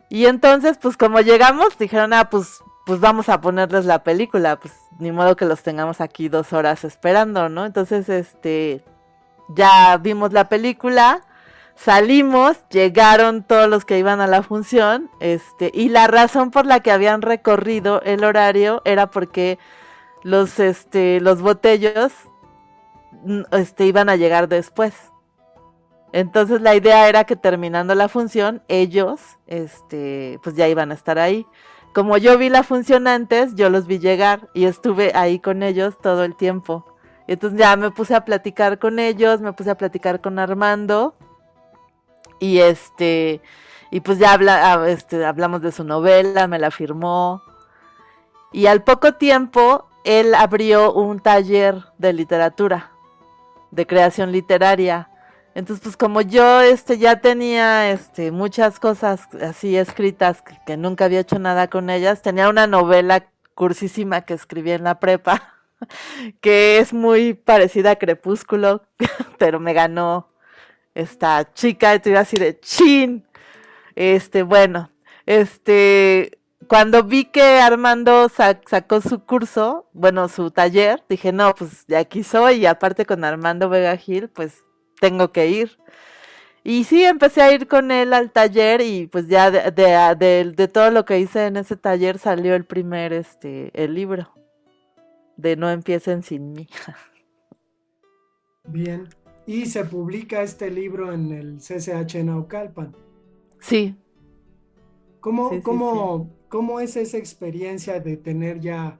Y 0.09 0.25
entonces, 0.25 0.77
pues 0.81 0.97
como 0.97 1.21
llegamos, 1.21 1.77
dijeron, 1.77 2.13
ah, 2.13 2.29
pues, 2.29 2.61
pues 2.85 2.99
vamos 2.99 3.29
a 3.29 3.41
ponerles 3.41 3.85
la 3.85 4.03
película, 4.03 4.59
pues 4.59 4.73
ni 4.97 5.11
modo 5.11 5.35
que 5.35 5.45
los 5.45 5.61
tengamos 5.61 6.01
aquí 6.01 6.29
dos 6.29 6.51
horas 6.51 6.83
esperando, 6.83 7.47
¿no? 7.47 7.65
Entonces, 7.65 8.09
este, 8.09 8.83
ya 9.49 9.97
vimos 9.97 10.33
la 10.33 10.49
película, 10.49 11.21
salimos, 11.75 12.57
llegaron 12.69 13.43
todos 13.43 13.69
los 13.69 13.85
que 13.85 13.99
iban 13.99 14.19
a 14.19 14.27
la 14.27 14.41
función, 14.41 15.11
este, 15.19 15.69
y 15.73 15.89
la 15.89 16.07
razón 16.07 16.49
por 16.49 16.65
la 16.65 16.79
que 16.79 16.91
habían 16.91 17.21
recorrido 17.21 18.01
el 18.01 18.23
horario 18.23 18.81
era 18.85 19.11
porque 19.11 19.59
los, 20.23 20.59
este, 20.59 21.21
los 21.21 21.41
botellos, 21.41 22.11
este, 23.51 23.85
iban 23.85 24.09
a 24.09 24.15
llegar 24.15 24.47
después. 24.47 24.93
Entonces 26.11 26.61
la 26.61 26.75
idea 26.75 27.07
era 27.07 27.23
que 27.23 27.35
terminando 27.35 27.93
la 27.95 28.09
función, 28.09 28.63
ellos, 28.67 29.21
este, 29.47 30.39
pues 30.43 30.55
ya 30.55 30.67
iban 30.67 30.91
a 30.91 30.95
estar 30.95 31.19
ahí. 31.19 31.45
Como 31.93 32.17
yo 32.17 32.37
vi 32.37 32.49
la 32.49 32.63
función 32.63 33.07
antes, 33.07 33.55
yo 33.55 33.69
los 33.69 33.87
vi 33.87 33.99
llegar 33.99 34.49
y 34.53 34.65
estuve 34.65 35.11
ahí 35.15 35.39
con 35.39 35.63
ellos 35.63 35.97
todo 36.01 36.23
el 36.23 36.35
tiempo. 36.35 36.85
Entonces 37.27 37.59
ya 37.59 37.75
me 37.75 37.91
puse 37.91 38.15
a 38.15 38.25
platicar 38.25 38.79
con 38.79 38.97
ellos, 38.97 39.41
me 39.41 39.53
puse 39.53 39.69
a 39.69 39.75
platicar 39.75 40.19
con 40.21 40.39
Armando 40.39 41.15
y 42.39 42.59
este, 42.59 43.41
y 43.91 43.99
pues 44.01 44.17
ya 44.17 44.33
habla, 44.33 44.89
este, 44.89 45.23
hablamos 45.25 45.61
de 45.61 45.71
su 45.71 45.83
novela, 45.83 46.47
me 46.47 46.59
la 46.59 46.71
firmó. 46.71 47.43
Y 48.51 48.65
al 48.65 48.83
poco 48.83 49.13
tiempo, 49.13 49.87
él 50.03 50.33
abrió 50.33 50.93
un 50.93 51.19
taller 51.19 51.83
de 51.97 52.13
literatura, 52.13 52.91
de 53.71 53.87
creación 53.87 54.31
literaria. 54.31 55.09
Entonces, 55.55 55.83
pues 55.83 55.97
como 55.97 56.21
yo 56.21 56.61
este, 56.61 56.97
ya 56.97 57.19
tenía 57.21 57.91
este, 57.91 58.31
muchas 58.31 58.79
cosas 58.79 59.27
así 59.41 59.75
escritas 59.75 60.43
que, 60.65 60.77
nunca 60.77 61.05
había 61.05 61.21
hecho 61.21 61.39
nada 61.39 61.67
con 61.69 61.89
ellas, 61.89 62.21
tenía 62.21 62.49
una 62.49 62.67
novela 62.67 63.27
cursísima 63.55 64.21
que 64.21 64.35
escribí 64.35 64.71
en 64.71 64.83
la 64.83 64.99
prepa, 64.99 65.55
que 66.41 66.77
es 66.79 66.93
muy 66.93 67.33
parecida 67.33 67.91
a 67.91 67.95
Crepúsculo, 67.97 68.83
pero 69.37 69.59
me 69.59 69.73
ganó 69.73 70.29
esta 70.95 71.53
chica, 71.53 71.95
y 71.95 71.99
te 71.99 72.11
iba 72.11 72.19
así 72.21 72.37
de 72.37 72.59
chin. 72.59 73.25
Este, 73.95 74.43
bueno, 74.43 74.91
este, 75.25 76.38
cuando 76.67 77.03
vi 77.03 77.25
que 77.25 77.59
Armando 77.59 78.29
sacó 78.29 79.01
su 79.01 79.23
curso, 79.25 79.87
bueno, 79.93 80.27
su 80.27 80.51
taller, 80.51 81.03
dije, 81.09 81.31
no, 81.31 81.53
pues 81.55 81.87
de 81.87 81.97
aquí 81.97 82.23
soy, 82.23 82.57
y 82.57 82.65
aparte 82.65 83.05
con 83.05 83.23
Armando 83.23 83.69
Vega 83.69 83.95
Gil, 83.97 84.29
pues 84.29 84.63
tengo 84.99 85.31
que 85.31 85.47
ir. 85.47 85.79
Y 86.63 86.83
sí, 86.83 87.03
empecé 87.03 87.41
a 87.41 87.53
ir 87.53 87.67
con 87.67 87.89
él 87.89 88.13
al 88.13 88.31
taller 88.31 88.81
y 88.81 89.07
pues 89.07 89.27
ya 89.27 89.49
de, 89.49 90.53
de, 90.55 90.67
todo 90.67 90.91
lo 90.91 91.05
que 91.05 91.19
hice 91.19 91.45
en 91.47 91.55
ese 91.55 91.77
taller 91.77 92.19
salió 92.19 92.53
el 92.53 92.65
primer, 92.65 93.13
este, 93.13 93.71
el 93.73 93.95
libro 93.95 94.29
de 95.37 95.55
No 95.55 95.69
empiecen 95.69 96.21
sin 96.21 96.51
mí. 96.51 96.67
Bien. 98.65 99.07
Y 99.47 99.65
se 99.65 99.85
publica 99.85 100.43
este 100.43 100.69
libro 100.69 101.11
en 101.11 101.31
el 101.31 101.57
CCH 101.57 102.23
Naucalpan. 102.23 102.93
Sí. 103.61 103.95
¿Cómo, 105.21 105.63
cómo, 105.63 106.29
es 106.79 106.95
esa 106.95 107.17
experiencia 107.17 107.99
de 107.99 108.17
tener 108.17 108.59
ya 108.59 108.99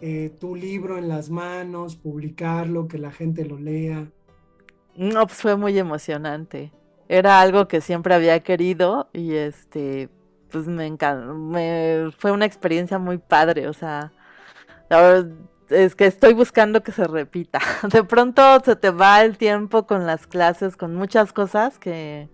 eh, 0.00 0.30
tu 0.40 0.56
libro 0.56 0.98
en 0.98 1.08
las 1.08 1.30
manos, 1.30 1.96
publicarlo, 1.96 2.88
que 2.88 2.98
la 2.98 3.12
gente 3.12 3.44
lo 3.44 3.58
lea? 3.58 4.10
No, 4.96 5.26
pues 5.26 5.40
fue 5.40 5.56
muy 5.56 5.78
emocionante. 5.78 6.72
Era 7.08 7.40
algo 7.40 7.68
que 7.68 7.80
siempre 7.80 8.14
había 8.14 8.40
querido 8.40 9.08
y 9.12 9.34
este, 9.34 10.08
pues 10.50 10.66
me 10.66 10.86
encantó. 10.86 12.12
Fue 12.18 12.32
una 12.32 12.46
experiencia 12.46 12.98
muy 12.98 13.18
padre, 13.18 13.68
o 13.68 13.72
sea, 13.72 14.12
es 15.70 15.94
que 15.94 16.06
estoy 16.06 16.34
buscando 16.34 16.82
que 16.82 16.92
se 16.92 17.06
repita. 17.06 17.60
De 17.92 18.02
pronto 18.04 18.42
se 18.64 18.76
te 18.76 18.90
va 18.90 19.22
el 19.22 19.38
tiempo 19.38 19.86
con 19.86 20.06
las 20.06 20.26
clases, 20.26 20.76
con 20.76 20.94
muchas 20.94 21.32
cosas 21.32 21.78
que, 21.78 22.28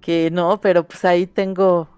que 0.00 0.30
no, 0.30 0.60
pero 0.60 0.86
pues 0.86 1.04
ahí 1.04 1.26
tengo 1.26 1.88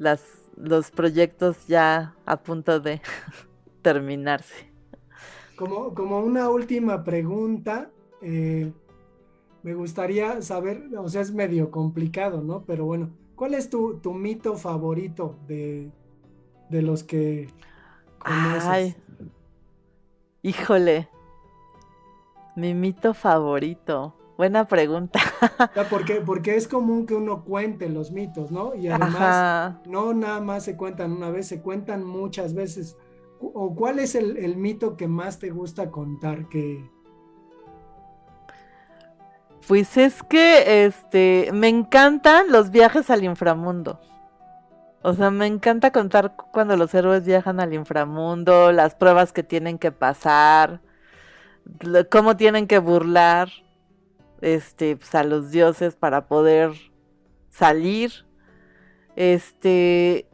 las, 0.00 0.24
los 0.56 0.90
proyectos 0.90 1.68
ya 1.68 2.16
a 2.24 2.42
punto 2.42 2.80
de 2.80 3.02
terminarse. 3.82 4.72
Como, 5.56 5.94
como 5.94 6.20
una 6.20 6.48
última 6.48 7.04
pregunta, 7.04 7.90
eh, 8.22 8.72
me 9.62 9.74
gustaría 9.74 10.40
saber, 10.40 10.88
o 10.96 11.08
sea, 11.08 11.20
es 11.20 11.32
medio 11.32 11.70
complicado, 11.70 12.40
¿no? 12.40 12.64
Pero 12.64 12.86
bueno, 12.86 13.10
¿cuál 13.36 13.52
es 13.52 13.68
tu, 13.68 14.00
mito 14.14 14.56
favorito 14.56 15.36
de, 15.46 15.92
los 16.70 17.04
que 17.04 17.48
conoces? 18.18 18.64
Ay, 18.64 18.96
híjole, 20.40 21.10
mi 22.56 22.72
mito 22.72 23.12
favorito. 23.12 24.16
Buena 24.40 24.64
pregunta. 24.64 25.20
Porque, 25.90 26.22
porque 26.22 26.56
es 26.56 26.66
común 26.66 27.04
que 27.04 27.12
uno 27.12 27.44
cuente 27.44 27.90
los 27.90 28.10
mitos, 28.10 28.50
¿no? 28.50 28.74
Y 28.74 28.88
además, 28.88 29.74
no 29.84 30.14
nada 30.14 30.40
más 30.40 30.64
se 30.64 30.78
cuentan 30.78 31.12
una 31.12 31.28
vez, 31.28 31.46
se 31.46 31.60
cuentan 31.60 32.02
muchas 32.02 32.54
veces. 32.54 32.96
¿O 33.38 33.74
cuál 33.74 33.98
es 33.98 34.14
el, 34.14 34.38
el 34.38 34.56
mito 34.56 34.96
que 34.96 35.08
más 35.08 35.40
te 35.40 35.50
gusta 35.50 35.90
contar? 35.90 36.48
Que, 36.48 36.90
pues 39.68 39.98
es 39.98 40.22
que 40.22 40.86
este 40.86 41.50
me 41.52 41.68
encantan 41.68 42.50
los 42.50 42.70
viajes 42.70 43.10
al 43.10 43.24
inframundo. 43.24 44.00
O 45.02 45.12
sea, 45.12 45.30
me 45.30 45.48
encanta 45.48 45.90
contar 45.90 46.34
cuando 46.50 46.78
los 46.78 46.94
héroes 46.94 47.26
viajan 47.26 47.60
al 47.60 47.74
inframundo, 47.74 48.72
las 48.72 48.94
pruebas 48.94 49.34
que 49.34 49.42
tienen 49.42 49.78
que 49.78 49.92
pasar, 49.92 50.80
cómo 52.10 52.38
tienen 52.38 52.66
que 52.66 52.78
burlar 52.78 53.50
este 54.40 54.96
pues, 54.96 55.14
a 55.14 55.24
los 55.24 55.50
dioses 55.50 55.96
para 55.96 56.26
poder 56.26 56.72
salir. 57.48 58.12
Este 59.16 60.26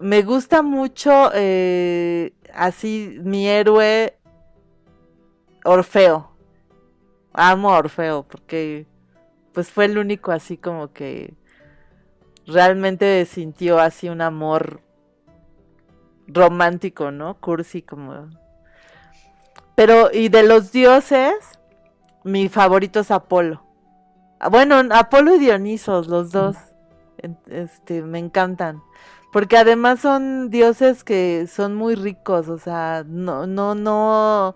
me 0.00 0.22
gusta 0.22 0.62
mucho 0.62 1.30
eh, 1.34 2.32
así 2.52 3.18
mi 3.22 3.48
héroe 3.48 4.18
Orfeo 5.64 6.30
amo 7.32 7.72
a 7.74 7.78
Orfeo 7.78 8.22
porque 8.22 8.86
pues 9.52 9.70
fue 9.70 9.86
el 9.86 9.98
único 9.98 10.32
así 10.32 10.56
como 10.56 10.92
que 10.92 11.34
realmente 12.46 13.24
sintió 13.26 13.78
así 13.78 14.08
un 14.08 14.20
amor 14.20 14.80
romántico, 16.26 17.10
¿no? 17.10 17.40
Cursi 17.40 17.82
como... 17.82 18.30
Pero, 19.74 20.10
y 20.12 20.28
de 20.28 20.44
los 20.44 20.72
dioses, 20.72 21.34
mi 22.24 22.48
favorito 22.48 23.00
es 23.00 23.10
Apolo. 23.10 23.62
Ah, 24.40 24.48
bueno, 24.48 24.82
Apolo 24.90 25.34
y 25.36 25.38
Dionisos, 25.38 26.08
los 26.08 26.32
dos, 26.32 26.56
este, 27.46 28.02
me 28.02 28.18
encantan. 28.18 28.82
Porque 29.32 29.56
además 29.56 30.00
son 30.00 30.50
dioses 30.50 31.04
que 31.04 31.46
son 31.46 31.74
muy 31.74 31.94
ricos, 31.94 32.48
o 32.48 32.58
sea, 32.58 33.04
no, 33.06 33.46
no, 33.46 33.74
no, 33.74 34.54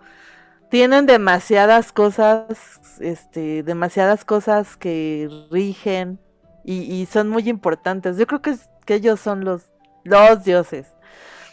tienen 0.70 1.06
demasiadas 1.06 1.92
cosas, 1.92 2.80
este, 3.00 3.62
demasiadas 3.62 4.24
cosas 4.24 4.76
que 4.76 5.28
rigen 5.50 6.20
y, 6.64 7.06
son 7.06 7.28
muy 7.28 7.48
importantes. 7.48 8.18
Yo 8.18 8.26
creo 8.26 8.42
que, 8.42 8.50
es, 8.50 8.68
que 8.84 8.94
ellos 8.96 9.20
son 9.20 9.44
los, 9.44 9.72
los 10.04 10.44
dioses. 10.44 10.94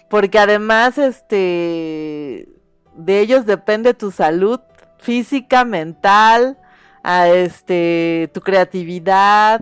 Porque 0.10 0.38
además, 0.40 0.98
este, 0.98 2.50
de 2.96 3.20
ellos 3.22 3.46
depende 3.46 3.94
tu 3.94 4.12
salud 4.12 4.60
física, 5.06 5.64
mental, 5.66 6.58
a 7.04 7.30
este, 7.30 8.32
tu 8.34 8.42
creatividad, 8.42 9.62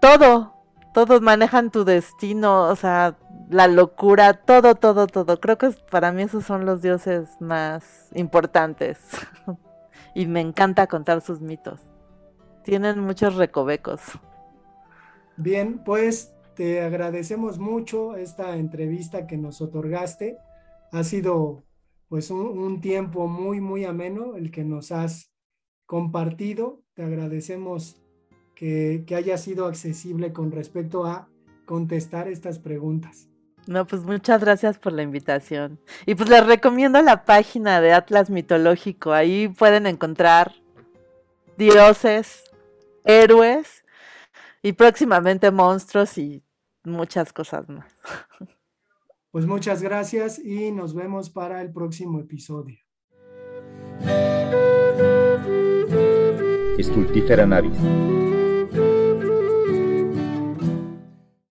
todo, 0.00 0.54
todos 0.94 1.20
manejan 1.20 1.72
tu 1.72 1.84
destino, 1.84 2.68
o 2.68 2.76
sea, 2.76 3.16
la 3.50 3.66
locura, 3.66 4.34
todo, 4.34 4.76
todo, 4.76 5.08
todo. 5.08 5.40
Creo 5.40 5.58
que 5.58 5.70
para 5.90 6.12
mí 6.12 6.22
esos 6.22 6.44
son 6.44 6.64
los 6.64 6.82
dioses 6.82 7.28
más 7.40 8.10
importantes. 8.14 8.98
y 10.14 10.26
me 10.26 10.40
encanta 10.40 10.86
contar 10.86 11.20
sus 11.20 11.40
mitos. 11.40 11.80
Tienen 12.62 13.00
muchos 13.00 13.34
recovecos. 13.34 14.00
Bien, 15.36 15.78
pues 15.84 16.32
te 16.54 16.82
agradecemos 16.82 17.58
mucho 17.58 18.14
esta 18.16 18.56
entrevista 18.56 19.26
que 19.26 19.36
nos 19.36 19.60
otorgaste. 19.60 20.38
Ha 20.92 21.02
sido 21.02 21.64
pues 22.08 22.30
un, 22.30 22.80
tiempo 22.80 23.26
muy, 23.28 23.60
muy 23.60 23.84
ameno 23.84 24.36
el 24.36 24.50
que 24.50 24.64
nos 24.64 24.92
has 24.92 25.30
compartido. 25.86 26.82
Te 26.94 27.02
agradecemos 27.02 28.00
que, 28.54 29.04
que 29.06 29.14
haya 29.14 29.36
sido 29.38 29.66
accesible 29.66 30.32
con 30.32 30.50
respecto 30.50 31.04
a 31.04 31.28
contestar 31.66 32.28
estas 32.28 32.58
preguntas. 32.58 33.28
No, 33.66 33.86
pues 33.86 34.02
muchas 34.02 34.40
gracias 34.40 34.78
por 34.78 34.94
la 34.94 35.02
invitación. 35.02 35.78
Y 36.06 36.14
pues 36.14 36.30
les 36.30 36.46
recomiendo 36.46 37.02
la 37.02 37.26
página 37.26 37.82
de 37.82 37.92
Atlas 37.92 38.30
Mitológico. 38.30 39.12
Ahí 39.12 39.48
pueden 39.48 39.86
encontrar 39.86 40.54
dioses, 41.58 42.44
héroes 43.04 43.84
y 44.62 44.72
próximamente 44.72 45.50
monstruos 45.50 46.16
y 46.16 46.42
muchas 46.84 47.32
cosas 47.34 47.68
más. 47.68 47.86
Pues 49.30 49.46
muchas 49.46 49.82
gracias 49.82 50.38
y 50.38 50.72
nos 50.72 50.94
vemos 50.94 51.30
para 51.30 51.60
el 51.60 51.72
próximo 51.72 52.20
episodio. 52.20 52.78